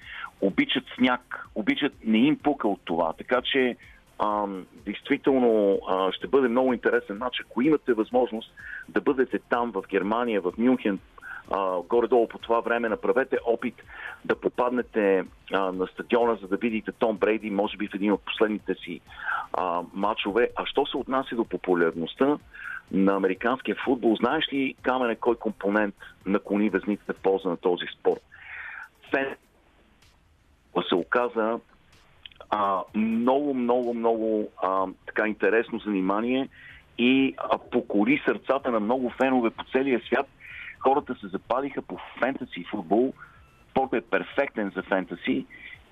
[0.42, 3.14] Обичат сняг, обичат, не им пука от това.
[3.14, 3.76] Така че
[4.20, 7.40] ам, действително а, ще бъде много интересен матч.
[7.40, 8.54] Ако имате възможност
[8.90, 11.00] да бъдете там в Германия, в Мюнхен,
[11.52, 13.76] а, горе-долу по това време направете опит
[14.26, 15.24] да попаднете
[15.54, 19.02] а, на стадиона, за да видите Том Брейди, може би в един от последните си
[19.54, 20.50] а, матчове.
[20.56, 22.38] А що се отнася до популярността
[22.92, 25.96] на американския футбол, знаеш ли, Камене, кой компонент
[26.26, 28.22] наклони везниците в полза на този спорт?
[29.12, 29.36] Фен
[30.90, 31.60] се оказа
[32.50, 36.50] а, много, много, много а, така интересно занимание
[36.98, 40.28] и а, покори сърцата на много фенове по целия свят.
[40.80, 43.14] Хората се запалиха по фентаси футбол.
[43.72, 45.46] Спортът е перфектен за фентаси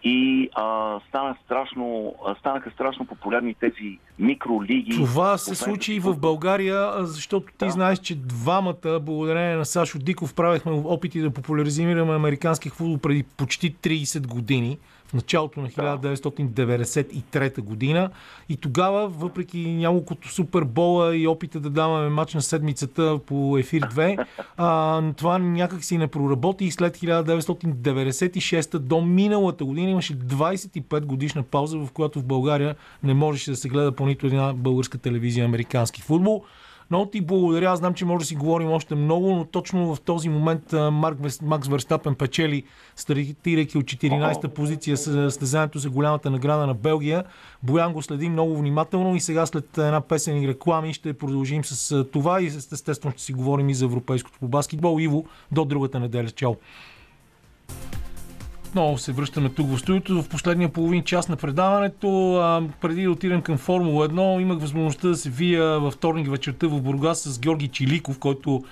[0.03, 4.95] и а, стана страшно, а, станаха страшно популярни тези микролиги.
[4.95, 7.69] Това се случи и в България, защото ти Да.
[7.69, 13.75] знаеш, че двамата, благодарение на Сашо Диков, правихме опити да популяризираме американски футбол преди почти
[13.75, 14.77] 30 години,
[15.07, 18.09] в началото на 1993 година.
[18.49, 24.25] И тогава, въпреки няколкото супербола и опита да даваме матч на седмицата по ефир 2,
[24.57, 31.43] а, това някак си не проработи и след 1996 до миналата година имаше 25 годишна
[31.43, 35.45] пауза, в която в България не можеше да се гледа по нито една българска телевизия
[35.45, 36.43] американски футбол.
[36.89, 37.75] Много ти благодаря.
[37.75, 41.67] Знам, че може да си говорим още много, но точно в този момент Марк, Макс
[41.67, 42.63] Верстапен печели,
[42.95, 47.23] стартирайки от 14-та позиция с състезанието за голямата награда на Белгия.
[47.63, 52.03] Боян го следи много внимателно и сега след една песен и реклами ще продължим с
[52.03, 54.99] това и естествено ще си говорим и за европейското по баскетбол.
[54.99, 56.29] Иво, до другата неделя.
[56.29, 56.55] Чао!
[58.77, 62.35] Отново се връщаме тук в студиото в последния половин час на предаването.
[62.35, 66.67] А, преди да отидем към Формула 1, имах възможността да се вия във вторник вечерта
[66.67, 68.63] в Бургас с Георги Чиликов, който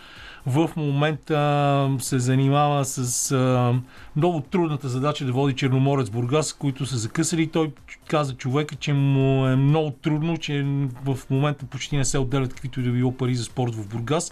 [0.45, 3.73] в момента се занимава с а,
[4.15, 7.47] много трудната задача да води Черноморец Бургас, които са закъсали.
[7.47, 7.71] Той
[8.07, 10.65] каза човека, че му е много трудно, че
[11.05, 14.31] в момента почти не се отделят каквито и да било пари за спорт в Бургас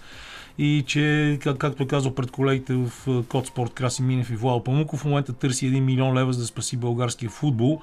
[0.57, 4.63] и че, как, както е пред колегите в а, Код Спорт Краси Минев и Владо
[4.63, 7.81] Памуков, в момента търси 1 милион лева за да спаси българския футбол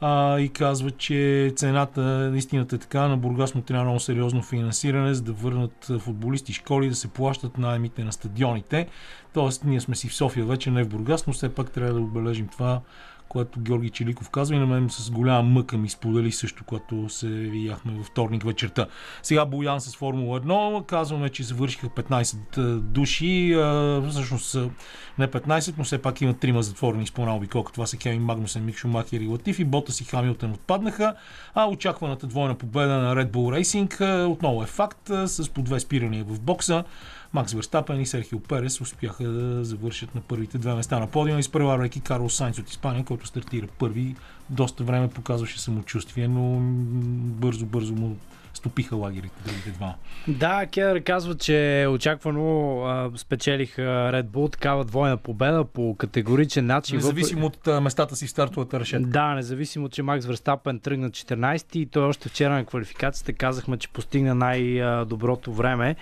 [0.00, 5.14] а, и казва, че цената, истината е така, на Бургас му трябва много сериозно финансиране,
[5.14, 8.88] за да върнат а, футболисти, школи, да се плащат найемите на стадионите.
[9.34, 12.00] Тоест, ние сме си в София вече, не в Бургас, но все пак трябва да
[12.00, 12.80] отбележим това,
[13.28, 17.28] което Георги Челиков казва и на мен с голяма мъка ми сподели също, когато се
[17.28, 18.86] видяхме във вторник вечерта.
[19.22, 23.56] Сега Боян с Формула 1, казваме, че завършиха 15 души,
[24.10, 24.56] всъщност
[25.18, 27.72] не 15, но все пак има трима затворени с по обиколка.
[27.72, 31.14] Това са Кевин Магнусен, Мик Шумахер и Латиф и Ботас и Хамилтън отпаднаха,
[31.54, 36.24] а очакваната двойна победа на Red Bull Racing отново е факт с по две спирания
[36.24, 36.84] в бокса.
[37.32, 42.00] Макс Верстапен и Серхио Перес успяха да завършат на първите две места на подиума, изпреварвайки
[42.00, 44.14] Карлос Сайнц от Испания, който стартира първи.
[44.50, 46.58] Доста време показваше самочувствие, но
[47.40, 48.16] бързо-бързо му
[48.54, 49.94] стопиха лагерите другите два.
[50.28, 56.96] Да, Кедър казва, че очаквано а, спечелиха Red Bull такава двойна победа по категоричен начин.
[56.96, 59.08] Независимо от а, местата си в стартовата решетка.
[59.08, 63.88] Да, независимо, че Макс Верстапен тръгна 14 и той още вчера на квалификацията казахме, че
[63.88, 65.96] постигна най-доброто време.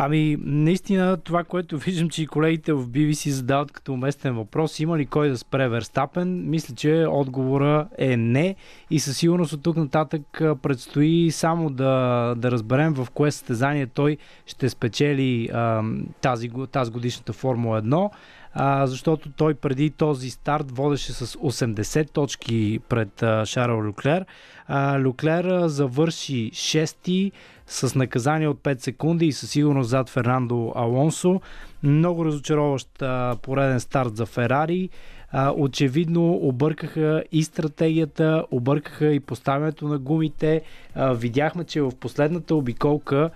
[0.00, 4.98] Ами, наистина, това, което виждам, че и колегите в BBC задават като уместен въпрос, има
[4.98, 6.50] ли кой да спре Верстапен?
[6.50, 8.56] Мисля, че отговора е не
[8.90, 10.22] и със сигурност от тук нататък
[10.62, 15.82] предстои само да, да разберем в кое състезание той ще спечели а,
[16.20, 18.10] тази, тази годишната Формула 1
[18.54, 24.26] а, защото той преди този старт водеше с 80 точки пред а, Шарл Люклер.
[24.66, 27.32] А, Люклер завърши 6
[27.68, 31.40] с наказание от 5 секунди и със сигурност зад Фернандо Алонсо.
[31.82, 34.88] Много разочароващ а, пореден старт за Ферари.
[35.32, 40.62] А, очевидно объркаха и стратегията, объркаха и поставянето на гумите.
[40.94, 43.30] А, видяхме, че в последната обиколка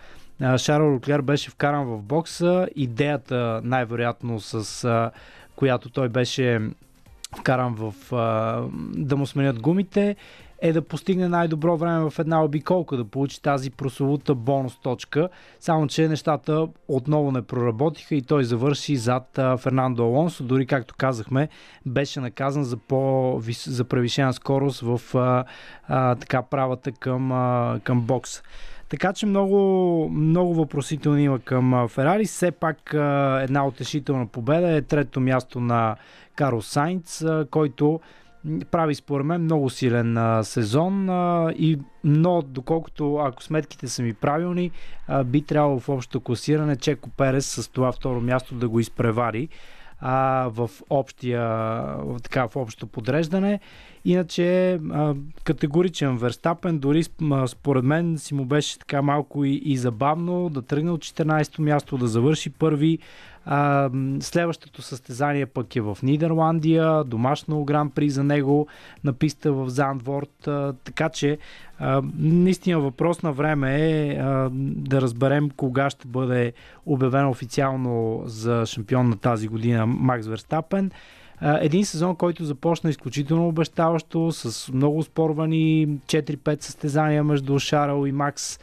[0.56, 2.68] Шарл Леклер беше вкаран в бокса.
[2.76, 5.10] Идеята, най-вероятно, с а,
[5.56, 6.60] която той беше
[7.38, 8.62] вкаран в а,
[8.96, 10.16] да му сменят гумите,
[10.62, 15.28] е да постигне най-добро време в една обиколка, да получи тази прословута бонус точка.
[15.60, 20.44] Само, че нещата отново не проработиха и той завърши зад Фернандо Алонсо.
[20.44, 21.48] Дори, както казахме,
[21.86, 25.44] беше наказан за, по, за превишена скорост в а,
[25.88, 28.42] а, така правата към, а, към бокса.
[28.88, 32.24] Така че много, много въпросителни има към Ферари.
[32.24, 32.94] Все пак
[33.42, 35.96] една утешителна победа е трето място на
[36.36, 38.00] Карл Сайнц, който
[38.70, 44.14] прави според мен много силен а, сезон а, и но доколкото ако сметките са ми
[44.14, 44.70] правилни,
[45.08, 49.48] а, би трябвало в общото класиране Чеко Перес с това второ място да го изпревари
[50.00, 51.78] а, в, общия,
[52.22, 53.60] така, в общото подреждане.
[54.04, 57.04] Иначе а, категоричен Верстапен, дори
[57.46, 61.98] според мен си му беше така малко и, и забавно да тръгне от 14-то място,
[61.98, 62.98] да завърши първи.
[63.44, 63.90] А,
[64.20, 68.66] следващото състезание пък е в Нидерландия, домашно гран-при за него
[69.04, 71.38] на писта в Зандворд, а, така че
[71.78, 76.52] а, наистина въпрос на време е а, да разберем кога ще бъде
[76.86, 80.90] обявен официално за шампион на тази година Макс Верстапен.
[81.42, 88.58] Един сезон, който започна изключително обещаващо, с много спорвани 4-5 състезания между Шарл и Макс.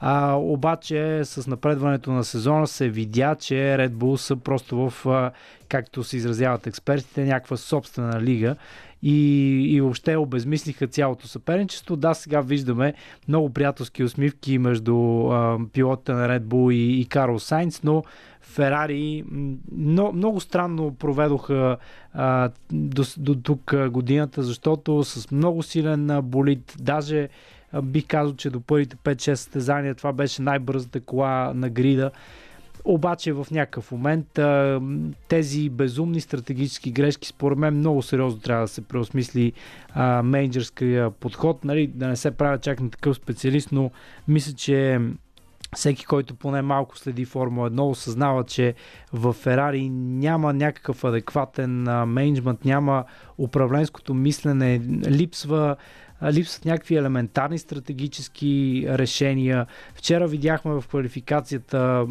[0.00, 5.30] А, обаче с напредването на сезона се видя, че Red Bull са просто в,
[5.68, 8.56] както се изразяват експертите, някаква собствена лига
[9.02, 9.16] и,
[9.74, 11.96] и въобще обезмислиха цялото съперничество.
[11.96, 12.94] Да, сега виждаме
[13.28, 18.04] много приятелски усмивки между а, пилотите на Red Bull и, и Карл Сайнц, но
[18.54, 19.24] Ферари
[19.76, 21.76] много, много странно проведоха
[22.12, 27.28] а, до, до тук годината, защото с много силен а, болид, даже
[27.72, 32.10] а, бих казал, че до първите 5-6 състезания това беше най-бързата кола на грида.
[32.84, 34.80] Обаче в някакъв момент а,
[35.28, 39.52] тези безумни стратегически грешки, според мен, много сериозно трябва да се преосмисли
[39.94, 41.64] а, менеджерския подход.
[41.64, 43.90] Нали, да не се правя чак на такъв специалист, но
[44.28, 45.00] мисля, че
[45.74, 48.74] всеки, който поне малко следи Формула 1, осъзнава, че
[49.12, 53.04] в Ферари няма някакъв адекватен менеджмент, няма
[53.38, 55.76] управленското мислене, липсва
[56.32, 59.66] липсват някакви елементарни стратегически решения.
[59.94, 62.06] Вчера видяхме в квалификацията,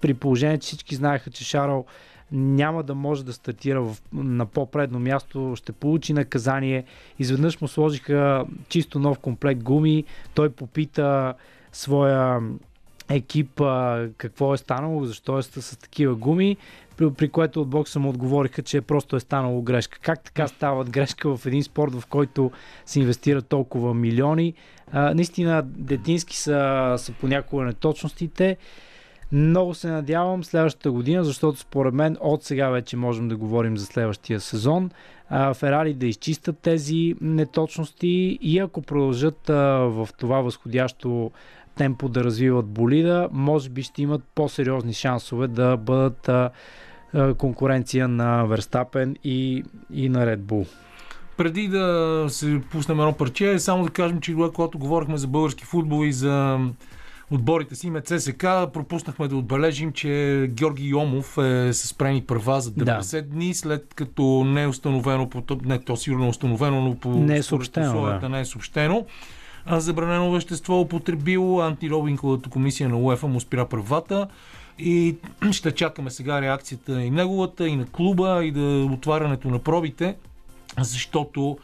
[0.00, 1.84] при положение, че всички знаеха, че Шарл
[2.32, 6.84] няма да може да стартира в, на по-предно място, ще получи наказание.
[7.18, 10.04] Изведнъж му сложиха чисто нов комплект гуми,
[10.34, 11.34] той попита
[11.72, 12.40] своя
[13.08, 16.56] екип а, какво е станало, защо е с, такива гуми,
[16.96, 19.98] при, при което от бокса му отговориха, че просто е станало грешка.
[20.02, 22.50] Как така стават грешка в един спорт, в който
[22.86, 24.54] се инвестират толкова милиони?
[24.92, 28.56] А, наистина, детински са, са понякога неточностите.
[29.32, 33.86] Много се надявам следващата година, защото според мен от сега вече можем да говорим за
[33.86, 34.90] следващия сезон.
[35.54, 41.30] Ферари да изчистят тези неточности и ако продължат в това възходящо
[41.76, 46.50] темпо да развиват болида, може би ще имат по-сериозни шансове да бъдат а,
[47.14, 50.68] а, конкуренция на Верстапен и, и на Red Bull.
[51.36, 56.04] Преди да се пуснем едно парче, само да кажем, че когато говорихме за български футбол
[56.06, 56.58] и за
[57.30, 62.70] отборите си име ЦСК, пропуснахме да отбележим, че Георги Йомов е с спрени права за
[62.70, 63.22] 90 да.
[63.22, 67.36] дни, след като не е установено, по, не то сигурно е установено, но по не
[67.36, 68.28] е съобщено, да.
[68.28, 69.06] не е съобщено.
[69.70, 74.26] Забранено вещество е употребил, антиробинковата комисия на УЕФА му спира правата
[74.78, 75.16] и
[75.52, 80.16] ще чакаме сега реакцията и неговата, и на клуба, и да отварянето на пробите,
[80.80, 81.58] защото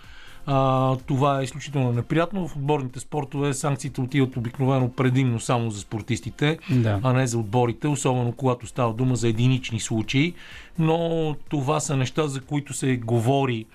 [0.46, 2.48] а, това е изключително неприятно.
[2.48, 7.00] В отборните спортове санкциите отиват обикновено предимно само за спортистите, да.
[7.03, 10.34] а не за отборите, особено когато става дума за единични случаи.
[10.78, 13.66] Но това са неща, за които се говори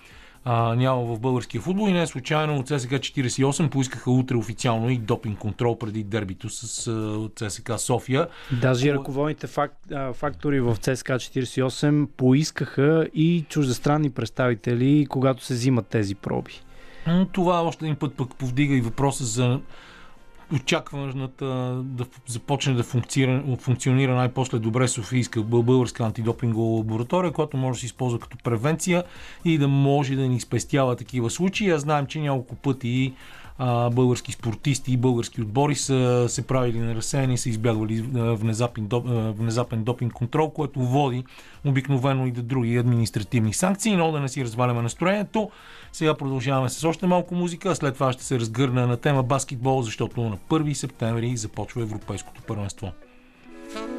[0.50, 4.90] а, няма в българския футбол и не е случайно от ЦСК 48 поискаха утре официално
[4.90, 8.28] и допинг контрол преди дербито с а, ЦСК София.
[8.60, 15.54] Даже и ръководните фак, а, фактори в ЦСК 48 поискаха и чуждестранни представители, когато се
[15.54, 16.60] взимат тези проби.
[17.32, 19.60] Това още един път пък повдига и въпроса за
[20.54, 21.46] очакваната
[21.84, 27.86] да започне да функционира, функционира най-после добре Софийска българска антидопингова лаборатория, която може да се
[27.86, 29.04] използва като превенция
[29.44, 31.70] и да може да ни спестява такива случаи.
[31.70, 33.12] Аз знаем, че няколко пъти
[33.92, 39.04] български спортисти и български отбори са се правили на разсеяни са избягвали внезапен, доп,
[39.38, 41.24] внезапен допинг контрол, което води
[41.64, 45.50] обикновено и до други административни санкции, но да не си разваляме настроението.
[45.98, 49.82] Сега продължаваме с още малко музика, а след това ще се разгърна на тема баскетбол,
[49.82, 52.92] защото на 1 септември започва Европейското първенство.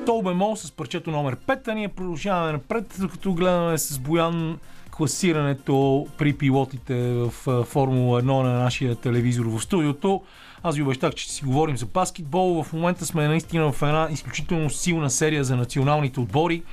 [0.05, 4.59] Тол бемол с парчето номер 5, а ние продължаваме напред, докато гледаме с Боян
[4.91, 10.21] класирането при пилотите в Формула 1 на нашия телевизор в студиото.
[10.63, 12.63] Аз ви обещах, че си говорим за баскетбол.
[12.63, 16.63] В момента сме наистина в една изключително силна серия за националните отбори.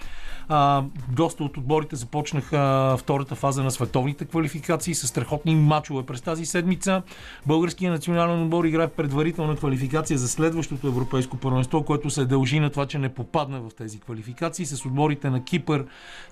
[0.48, 6.46] А, доста от отборите започнаха втората фаза на световните квалификации с страхотни матчове през тази
[6.46, 7.02] седмица.
[7.46, 12.86] Българският национален отбор играе предварителна квалификация за следващото европейско първенство, което се дължи на това,
[12.86, 14.66] че не попадна в тези квалификации.
[14.66, 15.84] С отборите на Кипър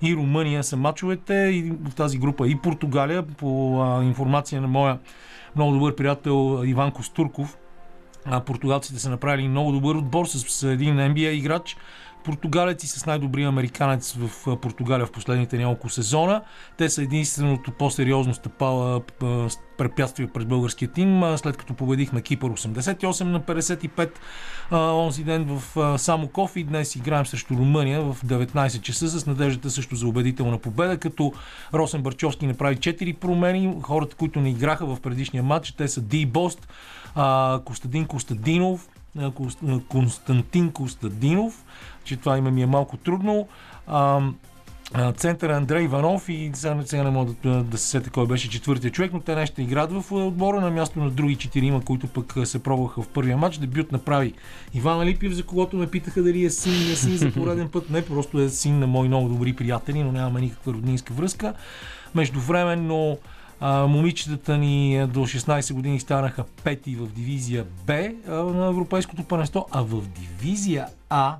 [0.02, 4.98] и Румъния са матчовете и в тази група и Португалия, по а, информация на моя
[5.56, 7.58] много добър приятел Иван Костурков.
[8.26, 11.76] А, португалците са направили много добър отбор с един NBA играч,
[12.24, 16.42] португалец и с най-добрия американец в Португалия в последните няколко сезона.
[16.76, 19.00] Те са единственото по-сериозно стъпала
[19.78, 24.10] препятствие пред българския тим, след като победихме Кипър 88 на 55
[24.72, 29.96] онзи ден в Самоков и днес играем срещу Румъния в 19 часа с надеждата също
[29.96, 31.32] за убедителна победа, като
[31.74, 33.76] Росен Барчовски направи 4 промени.
[33.82, 36.68] Хората, които не играха в предишния матч, те са Ди Бост,
[37.64, 38.88] Костадин Костадинов,
[39.88, 41.64] Константин Костадинов,
[42.04, 43.48] че това име ми е малко трудно.
[45.16, 48.90] Центъра Андрей Иванов и сега, сега не мога да, да се сетя кой беше четвъртия
[48.90, 52.62] човек, но те нещо играят в отбора на място на други четирима, които пък се
[52.62, 53.58] пробваха в първия матч.
[53.58, 54.32] Дебют направи
[54.74, 57.90] Иван Алипиев, за когото ме питаха дали е син, не е син за пореден път.
[57.90, 61.54] Не, просто е син на мои много добри приятели, но нямаме никаква роднинска връзка.
[62.14, 63.18] Междувременно
[63.66, 69.66] а, момичетата ни а, до 16 години станаха пети в дивизия Б на Европейското първенство,
[69.70, 71.36] а в дивизия А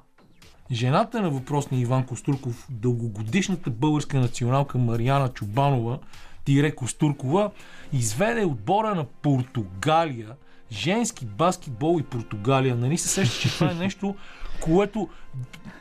[0.73, 5.99] Жената на въпросния Иван Костурков, дългогодишната българска националка Мариана Чубанова,
[6.45, 7.51] тире Костуркова,
[7.93, 10.29] изведе отбора на Португалия,
[10.73, 12.77] женски баскетбол и Португалия.
[12.77, 14.15] Нали се сеща, че това е нещо,
[14.65, 15.09] което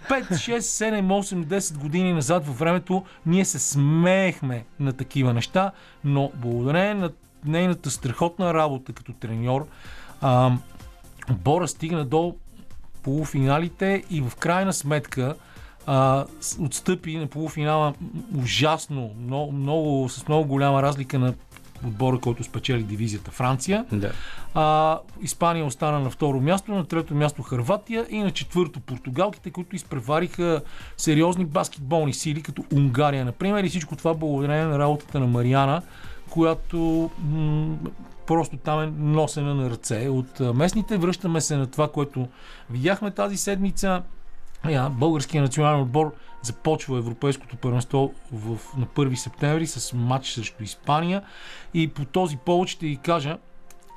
[0.09, 5.71] 5, 6, 7, 8, 10 години назад във времето ние се смеехме на такива неща,
[6.03, 7.11] но благодарение на
[7.45, 9.67] нейната страхотна работа като треньор,
[10.21, 10.51] а,
[11.29, 12.35] Бора стигна до
[13.03, 15.35] полуфиналите и в крайна сметка
[15.85, 16.25] а,
[16.59, 17.93] отстъпи на полуфинала
[18.37, 21.33] ужасно, много, много, с много голяма разлика на
[21.87, 23.85] отбора, който спечели дивизията Франция.
[23.91, 24.11] Да.
[24.53, 29.75] А, Испания остана на второ място, на трето място Харватия и на четвърто португалките, които
[29.75, 30.61] изпревариха
[30.97, 33.63] сериозни баскетболни сили, като Унгария, например.
[33.63, 35.81] И всичко това благодарение на работата на Мариана,
[36.29, 37.75] която м-
[38.27, 40.97] просто там е носена на ръце от местните.
[40.97, 42.27] Връщаме се на това, което
[42.69, 44.01] видяхме тази седмица.
[44.91, 51.23] Българския национален отбор започва европейското първенство в, на 1 септември с матч срещу Испания
[51.73, 53.37] и по този повод ще ви кажа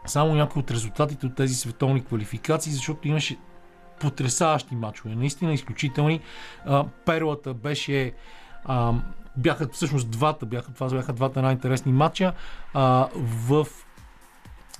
[0.06, 3.38] само някои от резултатите от тези световни квалификации, защото имаше
[4.00, 6.20] потрясаващи матчове, наистина изключителни.
[6.64, 8.12] А, перлата беше
[9.36, 12.32] бяха всъщност двата, бяха, това бяха двата най-интересни матча.
[12.74, 13.66] А, в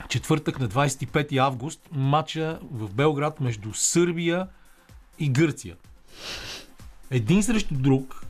[0.09, 4.49] четвъртък на 25 август матча в Белград между Сърбия
[5.19, 5.75] и Гърция.
[7.11, 8.27] Един срещу друг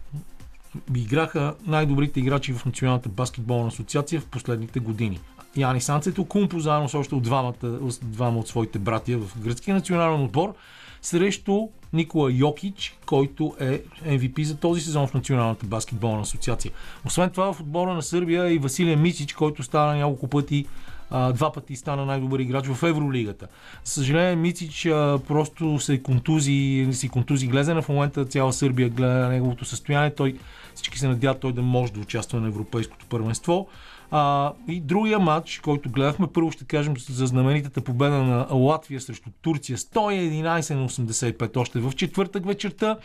[0.97, 5.21] играха най-добрите играчи в Националната баскетболна асоциация в последните години.
[5.57, 10.55] Янис Анцетокумпо, заедно с още от двамата, двама от своите братия в гръцкия национален отбор,
[11.03, 16.73] срещу Никола Йокич, който е MVP за този сезон в Националната баскетболна асоциация.
[17.05, 20.67] Освен това в отбора на Сърбия и Василия Мисич, който стана няколко пъти
[21.11, 23.47] два пъти стана най-добър играч в Евролигата.
[23.85, 27.83] Съжаление, Мицич а, просто се контузи, си контузи глезена.
[27.83, 30.15] В момента цяла Сърбия гледа неговото състояние.
[30.15, 30.39] Той,
[30.75, 33.67] всички се надяват той да може да участва на Европейското първенство.
[34.11, 39.31] А, и другия матч, който гледахме, първо ще кажем за знаменитата победа на Латвия срещу
[39.43, 42.97] Турция 111 на 85 още в четвъртък вечерта,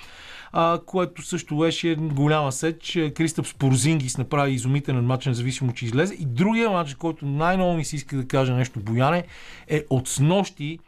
[0.54, 3.00] а, което също беше голяма сеч.
[3.16, 6.14] Кристъп Спорзингис направи изумителен матч, независимо, че излезе.
[6.14, 9.24] И другия матч, който най-ново ми се иска да кажа нещо, Бояне,
[9.68, 10.80] е от снощи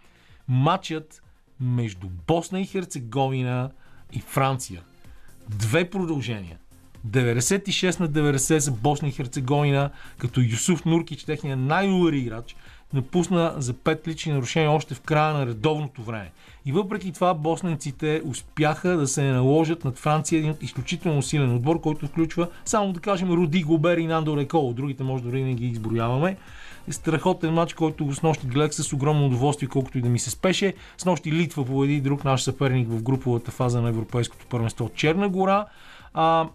[0.47, 1.21] матчът
[1.59, 3.69] между Босна и Херцеговина
[4.13, 4.81] и Франция.
[5.49, 6.57] Две продължения.
[7.07, 12.55] 96 на 90 за Босна и Херцеговина, като Юсуф Нуркич, техният най-добър играч,
[12.93, 16.31] напусна за пет лични нарушения още в края на редовното време.
[16.65, 22.07] И въпреки това босненците успяха да се наложат над Франция един изключително силен отбор, който
[22.07, 24.73] включва, само да кажем, Руди Гобер и Нандо Рекол.
[24.73, 26.37] Другите може дори не ги изброяваме.
[26.89, 30.73] Страхотен матч, който с нощи гледах с огромно удоволствие, колкото и да ми се спеше.
[30.97, 35.65] С нощи Литва победи друг наш съперник в груповата фаза на Европейското първенство Черна гора.
[36.13, 36.47] А,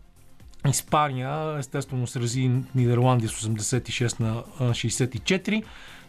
[0.69, 5.62] Испания, естествено, срази Нидерландия с 86 на а, 64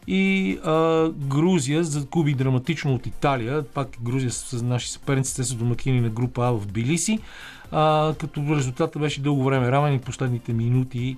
[0.08, 3.64] и а, Грузия загуби драматично от Италия.
[3.64, 7.20] Пак Грузия с наши съперници, те са домакини на група А в Билиси,
[7.72, 11.18] а, като резултата беше дълго време равен и последните минути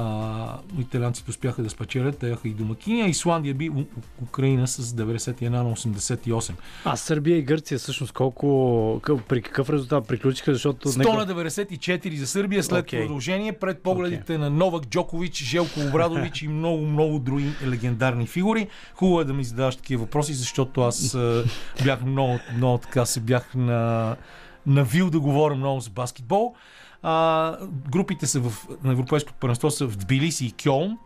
[0.00, 3.84] а, италианците успяха да спечелят, те и домакини, а Исландия би У-
[4.22, 6.52] Украина с 91 на 88.
[6.84, 8.46] А Сърбия и Гърция всъщност колко,
[9.02, 10.88] къ- при какъв резултат приключиха, защото...
[10.88, 13.00] 100 на 94 за Сърбия след Окей.
[13.00, 18.68] продължение пред погледите на Новак Джокович, Желко Обрадович и много, много други легендарни фигури.
[18.94, 21.16] Хубаво е да ми задаваш такива въпроси, защото аз
[21.84, 24.16] бях много, много така се бях на,
[24.66, 26.54] навил да говоря много за баскетбол.
[27.02, 27.56] А,
[27.90, 30.98] групите са в, на Европейското първенство са в Тбилиси и Кьолн.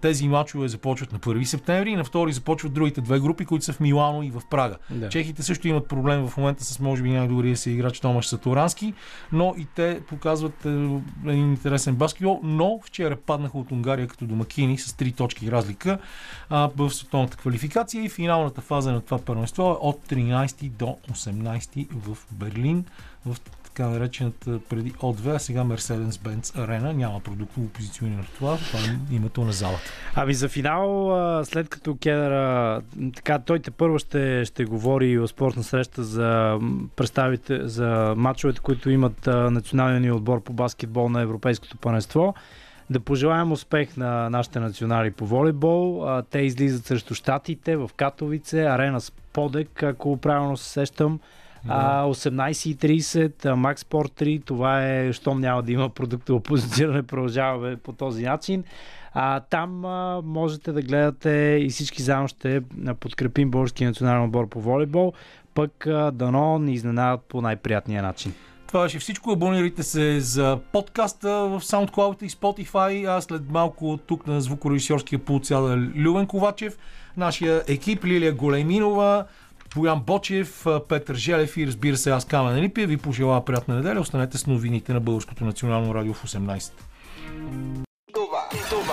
[0.00, 3.72] Тези мачове започват на 1 септември и на 2 започват другите две групи, които са
[3.72, 4.76] в Милано и в Прага.
[4.90, 5.08] Да.
[5.08, 8.94] Чехите също имат проблем в момента с може би най-добрия си играч Томаш Сатурански,
[9.32, 10.68] но и те показват е,
[11.26, 15.98] един интересен баскетбол, но вчера паднаха от Унгария като домакини с 3 точки разлика
[16.50, 21.92] а, в световната квалификация и финалната фаза на това първенство е от 13 до 18
[21.92, 22.84] в Берлин
[23.26, 23.36] в
[23.76, 26.92] така наречената преди O2, а сега Mercedes-Benz Арена.
[26.92, 28.56] Няма продуктово позициониране в това.
[28.56, 29.82] Това е името на залата.
[30.14, 32.82] Ами за финал, след като Кедъра,
[33.16, 36.58] така, той те първо ще, ще говори в спортна среща за
[36.96, 42.34] представите, за матчовете, които имат националния ни отбор по баскетбол на Европейското първенство.
[42.90, 46.06] Да пожелаем успех на нашите национали по волейбол.
[46.30, 51.20] Те излизат срещу щатите в Катовице, арена с подек, ако правилно се сещам.
[51.68, 57.76] А, 18.30, а, Max Sport 3, това е, щом няма да има продуктово позициониране, продължаваме
[57.76, 58.64] по този начин.
[59.12, 62.62] А, там а, можете да гледате и всички заедно ще
[63.00, 65.12] подкрепим Българския национален отбор по волейбол,
[65.54, 68.34] пък дано ни изненадат по най-приятния начин.
[68.66, 69.30] Това беше всичко.
[69.30, 73.16] Абонирайте се за подкаста в SoundCloud и Spotify.
[73.16, 76.78] А след малко тук на звукорежисьорския пулт сяда Любен Ковачев,
[77.16, 79.24] нашия екип Лилия Големинова,
[79.76, 82.86] Боян Бочев, Петър Желев и разбира се аз Камен Липия.
[82.86, 84.00] Ви пожелава приятна неделя.
[84.00, 86.72] Останете с новините на Българското национално радио в 18.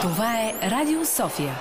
[0.02, 1.56] Това е Радио София.